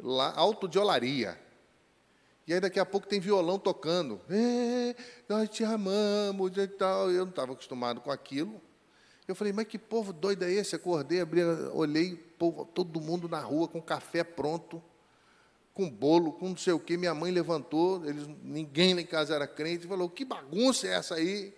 Lá, 0.01 0.33
alto 0.35 0.67
de 0.67 0.79
olaria. 0.79 1.39
E 2.45 2.53
aí 2.53 2.59
daqui 2.59 2.81
a 2.81 2.87
pouco 2.87 3.07
tem 3.07 3.21
violão 3.21 3.59
tocando. 3.59 4.21
É, 4.29 4.97
nós 5.29 5.49
te 5.49 5.63
amamos 5.63 6.57
e 6.57 6.67
tal. 6.67 7.13
Eu 7.13 7.25
não 7.25 7.31
estava 7.31 7.53
acostumado 7.53 8.01
com 8.01 8.11
aquilo. 8.11 8.61
Eu 9.29 9.37
falei, 9.37 9.53
mas 9.53 9.69
que 9.69 9.79
povo 9.79 10.13
doido 10.13 10.43
é 10.43 10.51
esse? 10.51 10.75
Acordei, 10.75 11.21
abri, 11.21 11.45
olhei, 11.73 12.17
povo, 12.17 12.65
todo 12.65 13.01
mundo 13.01 13.29
na 13.29 13.39
rua 13.39 13.69
com 13.69 13.81
café 13.81 14.25
pronto 14.25 14.83
com 15.75 15.89
bolo, 15.89 16.33
com 16.33 16.51
não 16.51 16.57
sei 16.57 16.73
o 16.73 16.79
que. 16.79 16.97
Minha 16.97 17.15
mãe 17.15 17.33
levantou, 17.33 18.05
eles, 18.05 18.27
ninguém 18.43 18.99
em 18.99 19.07
casa 19.07 19.35
era 19.35 19.47
crente, 19.47 19.87
falou: 19.87 20.09
Que 20.09 20.25
bagunça 20.25 20.87
é 20.87 20.91
essa 20.91 21.15
aí? 21.15 21.55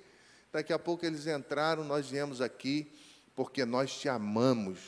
Daqui 0.53 0.72
a 0.72 0.79
pouco 0.79 1.05
eles 1.05 1.27
entraram, 1.27 1.85
nós 1.85 2.09
viemos 2.09 2.40
aqui 2.40 2.90
porque 3.35 3.64
nós 3.64 3.98
te 3.98 4.09
amamos 4.09 4.79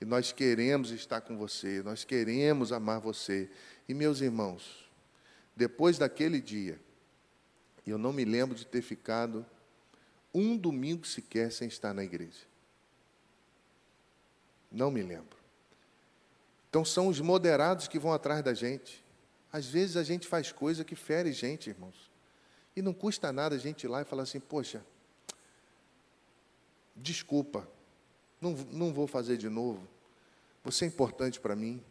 e 0.00 0.04
nós 0.04 0.32
queremos 0.32 0.90
estar 0.92 1.20
com 1.20 1.36
você, 1.36 1.82
nós 1.82 2.04
queremos 2.04 2.72
amar 2.72 3.00
você. 3.00 3.50
E 3.88 3.94
meus 3.94 4.20
irmãos, 4.20 4.88
depois 5.56 5.98
daquele 5.98 6.40
dia, 6.40 6.78
eu 7.86 7.98
não 7.98 8.12
me 8.12 8.24
lembro 8.24 8.54
de 8.54 8.64
ter 8.64 8.82
ficado 8.82 9.44
um 10.32 10.56
domingo 10.56 11.04
sequer 11.04 11.50
sem 11.50 11.66
estar 11.66 11.92
na 11.92 12.04
igreja. 12.04 12.46
Não 14.70 14.90
me 14.90 15.02
lembro. 15.02 15.39
Então 16.70 16.84
são 16.84 17.08
os 17.08 17.20
moderados 17.20 17.88
que 17.88 17.98
vão 17.98 18.12
atrás 18.12 18.44
da 18.44 18.54
gente. 18.54 19.04
Às 19.52 19.66
vezes 19.66 19.96
a 19.96 20.04
gente 20.04 20.28
faz 20.28 20.52
coisa 20.52 20.84
que 20.84 20.94
fere 20.94 21.32
gente, 21.32 21.68
irmãos. 21.68 22.08
E 22.76 22.80
não 22.80 22.94
custa 22.94 23.32
nada 23.32 23.56
a 23.56 23.58
gente 23.58 23.84
ir 23.84 23.88
lá 23.88 24.02
e 24.02 24.04
falar 24.04 24.22
assim: 24.22 24.38
poxa, 24.38 24.86
desculpa, 26.94 27.68
não, 28.40 28.52
não 28.70 28.94
vou 28.94 29.08
fazer 29.08 29.36
de 29.36 29.48
novo. 29.48 29.86
Você 30.62 30.84
é 30.84 30.88
importante 30.88 31.40
para 31.40 31.56
mim. 31.56 31.82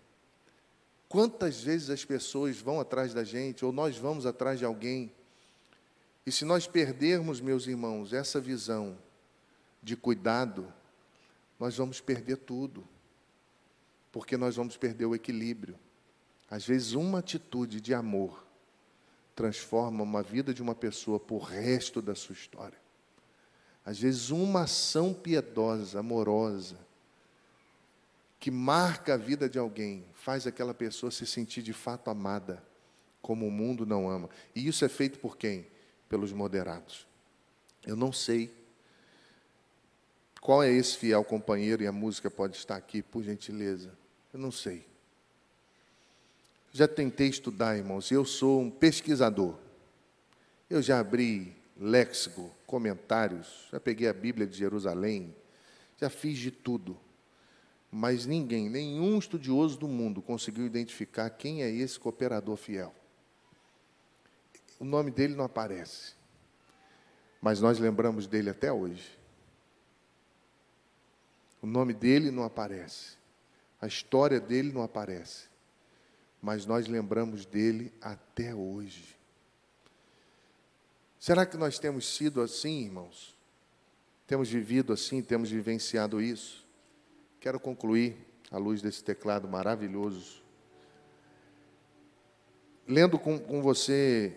Quantas 1.09 1.61
vezes 1.61 1.89
as 1.89 2.05
pessoas 2.05 2.61
vão 2.61 2.79
atrás 2.79 3.13
da 3.13 3.23
gente, 3.23 3.65
ou 3.65 3.73
nós 3.73 3.97
vamos 3.97 4.25
atrás 4.25 4.59
de 4.59 4.63
alguém, 4.63 5.11
e 6.25 6.31
se 6.31 6.45
nós 6.45 6.67
perdermos, 6.67 7.41
meus 7.41 7.67
irmãos, 7.67 8.13
essa 8.13 8.39
visão 8.39 8.97
de 9.81 9.97
cuidado, 9.97 10.71
nós 11.59 11.75
vamos 11.75 11.99
perder 11.99 12.37
tudo 12.37 12.87
porque 14.11 14.37
nós 14.37 14.55
vamos 14.55 14.77
perder 14.77 15.05
o 15.05 15.15
equilíbrio. 15.15 15.77
Às 16.49 16.65
vezes, 16.65 16.93
uma 16.93 17.19
atitude 17.19 17.79
de 17.79 17.93
amor 17.93 18.45
transforma 19.35 20.03
uma 20.03 20.21
vida 20.21 20.53
de 20.53 20.61
uma 20.61 20.75
pessoa 20.75 21.19
por 21.19 21.43
resto 21.43 22.01
da 22.01 22.15
sua 22.15 22.33
história. 22.33 22.77
Às 23.85 23.99
vezes, 23.99 24.29
uma 24.29 24.63
ação 24.63 25.13
piedosa, 25.13 25.99
amorosa, 25.99 26.77
que 28.39 28.49
marca 28.49 29.13
a 29.13 29.17
vida 29.17 29.49
de 29.49 29.59
alguém, 29.59 30.05
faz 30.13 30.47
aquela 30.47 30.73
pessoa 30.73 31.11
se 31.11 31.25
sentir 31.25 31.61
de 31.61 31.73
fato 31.73 32.09
amada, 32.09 32.63
como 33.21 33.45
o 33.45 33.51
mundo 33.51 33.85
não 33.85 34.09
ama. 34.09 34.29
E 34.55 34.67
isso 34.67 34.85
é 34.85 34.89
feito 34.89 35.19
por 35.19 35.37
quem? 35.37 35.67
Pelos 36.07 36.31
moderados. 36.31 37.07
Eu 37.85 37.95
não 37.95 38.11
sei 38.11 38.53
qual 40.41 40.63
é 40.63 40.71
esse 40.71 40.97
fiel 40.97 41.23
companheiro, 41.23 41.83
e 41.83 41.87
a 41.87 41.91
música 41.91 42.29
pode 42.31 42.55
estar 42.55 42.75
aqui, 42.75 43.01
por 43.01 43.23
gentileza. 43.23 43.91
Eu 44.33 44.39
não 44.39 44.51
sei. 44.51 44.85
Já 46.71 46.87
tentei 46.87 47.27
estudar, 47.27 47.77
irmãos, 47.77 48.11
eu 48.11 48.23
sou 48.23 48.61
um 48.61 48.69
pesquisador. 48.69 49.55
Eu 50.69 50.81
já 50.81 50.99
abri 50.99 51.55
léxico, 51.79 52.51
comentários, 52.65 53.67
já 53.71 53.79
peguei 53.79 54.07
a 54.07 54.13
Bíblia 54.13 54.45
de 54.45 54.57
Jerusalém, 54.57 55.35
já 55.97 56.09
fiz 56.09 56.37
de 56.37 56.51
tudo. 56.51 56.97
Mas 57.91 58.25
ninguém, 58.25 58.69
nenhum 58.69 59.17
estudioso 59.17 59.77
do 59.79 59.87
mundo 59.87 60.21
conseguiu 60.21 60.65
identificar 60.65 61.29
quem 61.31 61.63
é 61.63 61.69
esse 61.69 61.99
cooperador 61.99 62.55
fiel. 62.55 62.93
O 64.79 64.85
nome 64.85 65.09
dele 65.09 65.35
não 65.35 65.43
aparece. 65.43 66.13
Mas 67.41 67.59
nós 67.59 67.79
lembramos 67.79 68.27
dele 68.27 68.49
até 68.49 68.71
hoje. 68.71 69.18
O 71.61 71.67
nome 71.67 71.93
dele 71.93 72.31
não 72.31 72.43
aparece. 72.43 73.17
A 73.81 73.87
história 73.87 74.39
dele 74.39 74.71
não 74.71 74.81
aparece, 74.81 75.47
mas 76.41 76.65
nós 76.65 76.87
lembramos 76.87 77.45
dele 77.45 77.93
até 78.01 78.53
hoje. 78.53 79.17
Será 81.17 81.45
que 81.45 81.57
nós 81.57 81.79
temos 81.79 82.15
sido 82.15 82.41
assim, 82.41 82.83
irmãos? 82.85 83.37
Temos 84.27 84.49
vivido 84.49 84.93
assim, 84.93 85.21
temos 85.21 85.49
vivenciado 85.49 86.21
isso? 86.21 86.67
Quero 87.39 87.59
concluir, 87.59 88.17
à 88.51 88.57
luz 88.57 88.81
desse 88.81 89.03
teclado 89.03 89.47
maravilhoso, 89.47 90.43
lendo 92.87 93.17
com, 93.19 93.39
com 93.39 93.61
você 93.61 94.35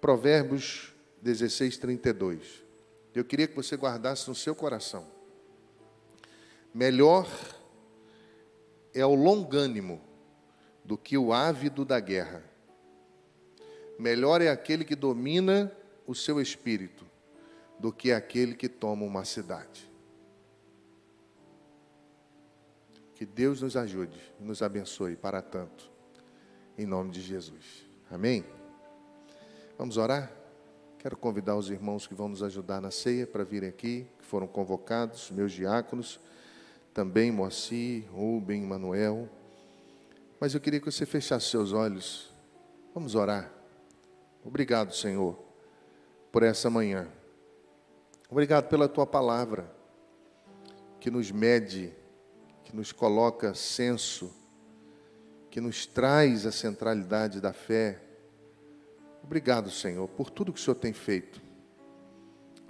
Provérbios 0.00 0.92
16, 1.20 1.76
32. 1.78 2.64
Eu 3.14 3.24
queria 3.24 3.46
que 3.46 3.54
você 3.54 3.76
guardasse 3.76 4.28
no 4.28 4.34
seu 4.34 4.54
coração. 4.54 5.06
Melhor 6.74 7.28
é 8.94 9.04
o 9.04 9.14
longânimo 9.14 10.00
do 10.84 10.96
que 10.96 11.16
o 11.16 11.32
ávido 11.32 11.84
da 11.84 12.00
guerra. 12.00 12.42
Melhor 13.98 14.40
é 14.40 14.48
aquele 14.48 14.84
que 14.84 14.96
domina 14.96 15.70
o 16.06 16.14
seu 16.14 16.40
espírito 16.40 17.06
do 17.78 17.92
que 17.92 18.12
aquele 18.12 18.54
que 18.54 18.68
toma 18.68 19.04
uma 19.04 19.24
cidade. 19.24 19.90
Que 23.14 23.26
Deus 23.26 23.62
nos 23.62 23.76
ajude 23.76 24.18
e 24.40 24.44
nos 24.44 24.62
abençoe 24.62 25.14
para 25.14 25.40
tanto, 25.40 25.90
em 26.76 26.86
nome 26.86 27.10
de 27.10 27.20
Jesus. 27.20 27.86
Amém? 28.10 28.44
Vamos 29.78 29.96
orar? 29.96 30.32
Quero 30.98 31.16
convidar 31.16 31.56
os 31.56 31.70
irmãos 31.70 32.06
que 32.06 32.14
vão 32.14 32.28
nos 32.28 32.42
ajudar 32.42 32.80
na 32.80 32.90
ceia 32.90 33.26
para 33.26 33.44
virem 33.44 33.68
aqui, 33.68 34.06
que 34.18 34.24
foram 34.24 34.46
convocados, 34.46 35.30
meus 35.30 35.52
diáconos 35.52 36.20
também 36.92 37.30
Moacir, 37.30 38.04
Rubem, 38.10 38.62
Manuel. 38.62 39.28
Mas 40.40 40.54
eu 40.54 40.60
queria 40.60 40.80
que 40.80 40.90
você 40.90 41.06
fechasse 41.06 41.46
seus 41.50 41.72
olhos. 41.72 42.32
Vamos 42.94 43.14
orar. 43.14 43.50
Obrigado, 44.44 44.94
Senhor, 44.94 45.38
por 46.30 46.42
essa 46.42 46.68
manhã. 46.68 47.08
Obrigado 48.28 48.68
pela 48.68 48.88
tua 48.88 49.06
palavra, 49.06 49.70
que 50.98 51.10
nos 51.10 51.30
mede, 51.30 51.92
que 52.64 52.74
nos 52.74 52.90
coloca 52.90 53.54
senso, 53.54 54.34
que 55.50 55.60
nos 55.60 55.86
traz 55.86 56.44
a 56.46 56.52
centralidade 56.52 57.40
da 57.40 57.52
fé. 57.52 58.02
Obrigado, 59.22 59.70
Senhor, 59.70 60.08
por 60.08 60.30
tudo 60.30 60.52
que 60.52 60.58
o 60.58 60.62
Senhor 60.62 60.76
tem 60.76 60.92
feito. 60.92 61.40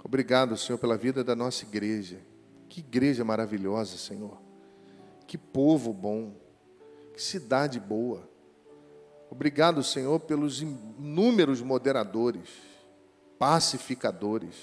Obrigado, 0.03 0.55
Senhor, 0.57 0.77
pela 0.77 0.97
vida 0.97 1.23
da 1.23 1.35
nossa 1.35 1.63
igreja. 1.63 2.19
Que 2.73 2.79
igreja 2.79 3.23
maravilhosa, 3.23 3.97
Senhor. 3.99 4.35
Que 5.27 5.37
povo 5.37 5.93
bom. 5.93 6.33
Que 7.13 7.21
cidade 7.21 7.79
boa. 7.79 8.27
Obrigado, 9.29 9.83
Senhor, 9.83 10.19
pelos 10.21 10.59
inúmeros 10.59 11.61
moderadores, 11.61 12.49
pacificadores, 13.37 14.55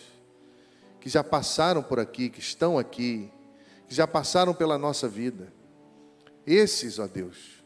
que 0.99 1.09
já 1.09 1.23
passaram 1.23 1.85
por 1.85 2.01
aqui, 2.01 2.29
que 2.29 2.41
estão 2.41 2.77
aqui, 2.81 3.31
que 3.87 3.95
já 3.95 4.09
passaram 4.09 4.53
pela 4.53 4.77
nossa 4.77 5.07
vida. 5.07 5.53
Esses, 6.45 6.99
ó 6.99 7.07
Deus, 7.07 7.63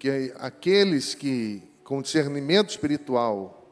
que 0.00 0.34
aqueles 0.38 1.14
que, 1.14 1.62
com 1.84 2.02
discernimento 2.02 2.70
espiritual, 2.70 3.70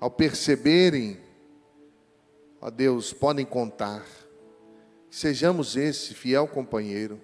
ao 0.00 0.10
perceberem, 0.10 1.20
ó 2.58 2.70
Deus, 2.70 3.12
podem 3.12 3.44
contar. 3.44 4.02
Sejamos 5.14 5.76
esse 5.76 6.12
fiel 6.12 6.48
companheiro. 6.48 7.20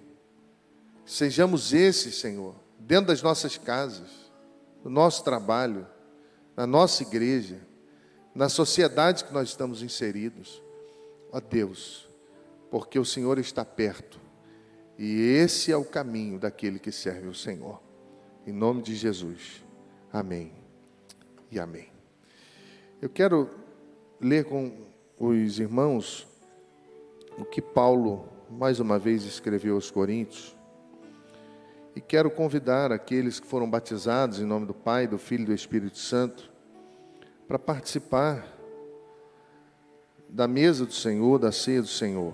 Sejamos 1.05 1.73
esse, 1.73 2.09
Senhor, 2.09 2.55
dentro 2.79 3.07
das 3.07 3.21
nossas 3.21 3.57
casas 3.57 4.31
no 4.81 4.89
nosso 4.89 5.25
trabalho, 5.25 5.85
na 6.55 6.65
nossa 6.65 7.03
igreja, 7.03 7.59
na 8.33 8.47
sociedade 8.47 9.25
que 9.25 9.33
nós 9.33 9.49
estamos 9.49 9.83
inseridos. 9.83 10.63
Ó 11.33 11.41
Deus, 11.41 12.07
porque 12.69 12.97
o 12.97 13.03
Senhor 13.03 13.37
está 13.37 13.65
perto 13.65 14.21
e 14.97 15.19
esse 15.19 15.69
é 15.69 15.75
o 15.75 15.83
caminho 15.83 16.39
daquele 16.39 16.79
que 16.79 16.93
serve 16.93 17.27
o 17.27 17.35
Senhor. 17.35 17.81
Em 18.47 18.53
nome 18.53 18.81
de 18.81 18.95
Jesus. 18.95 19.65
Amém 20.13 20.53
e 21.51 21.59
amém. 21.59 21.89
Eu 23.01 23.09
quero 23.09 23.49
ler 24.17 24.45
com 24.45 24.87
os 25.19 25.59
irmãos 25.59 26.30
o 27.41 27.45
que 27.45 27.61
Paulo, 27.61 28.29
mais 28.49 28.79
uma 28.79 28.99
vez, 28.99 29.23
escreveu 29.23 29.75
aos 29.75 29.89
Coríntios. 29.89 30.55
E 31.95 31.99
quero 31.99 32.29
convidar 32.29 32.91
aqueles 32.91 33.39
que 33.39 33.47
foram 33.47 33.69
batizados 33.69 34.39
em 34.39 34.45
nome 34.45 34.67
do 34.67 34.73
Pai, 34.73 35.07
do 35.07 35.17
Filho 35.17 35.43
e 35.43 35.45
do 35.47 35.53
Espírito 35.53 35.97
Santo 35.97 36.51
para 37.47 37.57
participar 37.57 38.47
da 40.29 40.47
mesa 40.47 40.85
do 40.85 40.93
Senhor, 40.93 41.39
da 41.39 41.51
ceia 41.51 41.81
do 41.81 41.87
Senhor, 41.87 42.33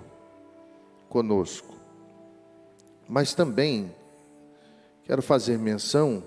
conosco. 1.08 1.74
Mas 3.08 3.34
também 3.34 3.90
quero 5.04 5.22
fazer 5.22 5.58
menção 5.58 6.22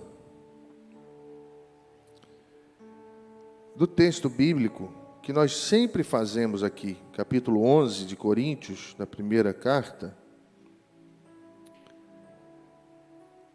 do 3.76 3.86
texto 3.86 4.28
bíblico 4.28 5.01
que 5.22 5.32
nós 5.32 5.56
sempre 5.56 6.04
fazemos 6.04 6.64
aqui, 6.64 6.98
capítulo 7.14 7.64
11 7.64 8.06
de 8.06 8.16
Coríntios, 8.16 8.96
da 8.98 9.06
primeira 9.06 9.54
carta 9.54 10.18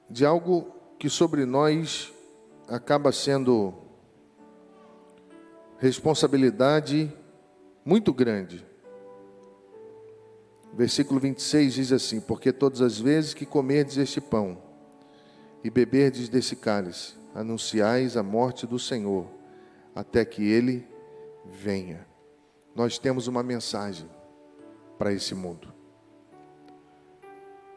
de 0.09 0.25
algo 0.25 0.73
que 0.97 1.11
sobre 1.11 1.45
nós 1.45 2.13
acaba 2.69 3.11
sendo 3.11 3.75
responsabilidade 5.79 7.13
muito 7.85 8.15
grande. 8.15 8.65
Versículo 10.73 11.19
26 11.19 11.75
diz 11.75 11.93
assim: 11.93 12.21
Porque 12.21 12.53
todas 12.53 12.81
as 12.81 13.01
vezes 13.01 13.35
que 13.35 13.45
comerdes 13.45 13.97
este 13.97 14.21
pão 14.21 14.63
e 15.65 15.71
beberdes 15.71 16.29
desse 16.29 16.55
cálice, 16.55 17.15
anunciais 17.35 18.17
a 18.17 18.23
morte 18.23 18.69
do 18.69 18.79
Senhor, 18.79 19.27
até 19.95 20.25
que 20.25 20.45
ele 20.45 20.87
venha. 21.51 22.07
Nós 22.75 22.99
temos 22.99 23.27
uma 23.27 23.43
mensagem 23.43 24.09
para 24.99 25.13
esse 25.13 25.35
mundo. 25.35 25.73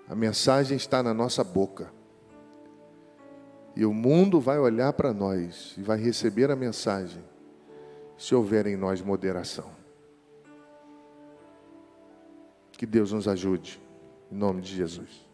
A 0.07 0.15
mensagem 0.15 0.75
está 0.75 1.03
na 1.03 1.13
nossa 1.13 1.43
boca. 1.43 1.93
E 3.75 3.85
o 3.85 3.93
mundo 3.93 4.39
vai 4.39 4.57
olhar 4.57 4.91
para 4.93 5.13
nós 5.13 5.75
e 5.77 5.83
vai 5.83 5.97
receber 5.97 6.49
a 6.51 6.55
mensagem, 6.55 7.23
se 8.17 8.33
houver 8.33 8.65
em 8.67 8.75
nós 8.75 9.01
moderação. 9.01 9.69
Que 12.71 12.85
Deus 12.85 13.11
nos 13.11 13.27
ajude, 13.27 13.79
em 14.31 14.35
nome 14.35 14.61
de 14.61 14.75
Jesus. 14.75 15.28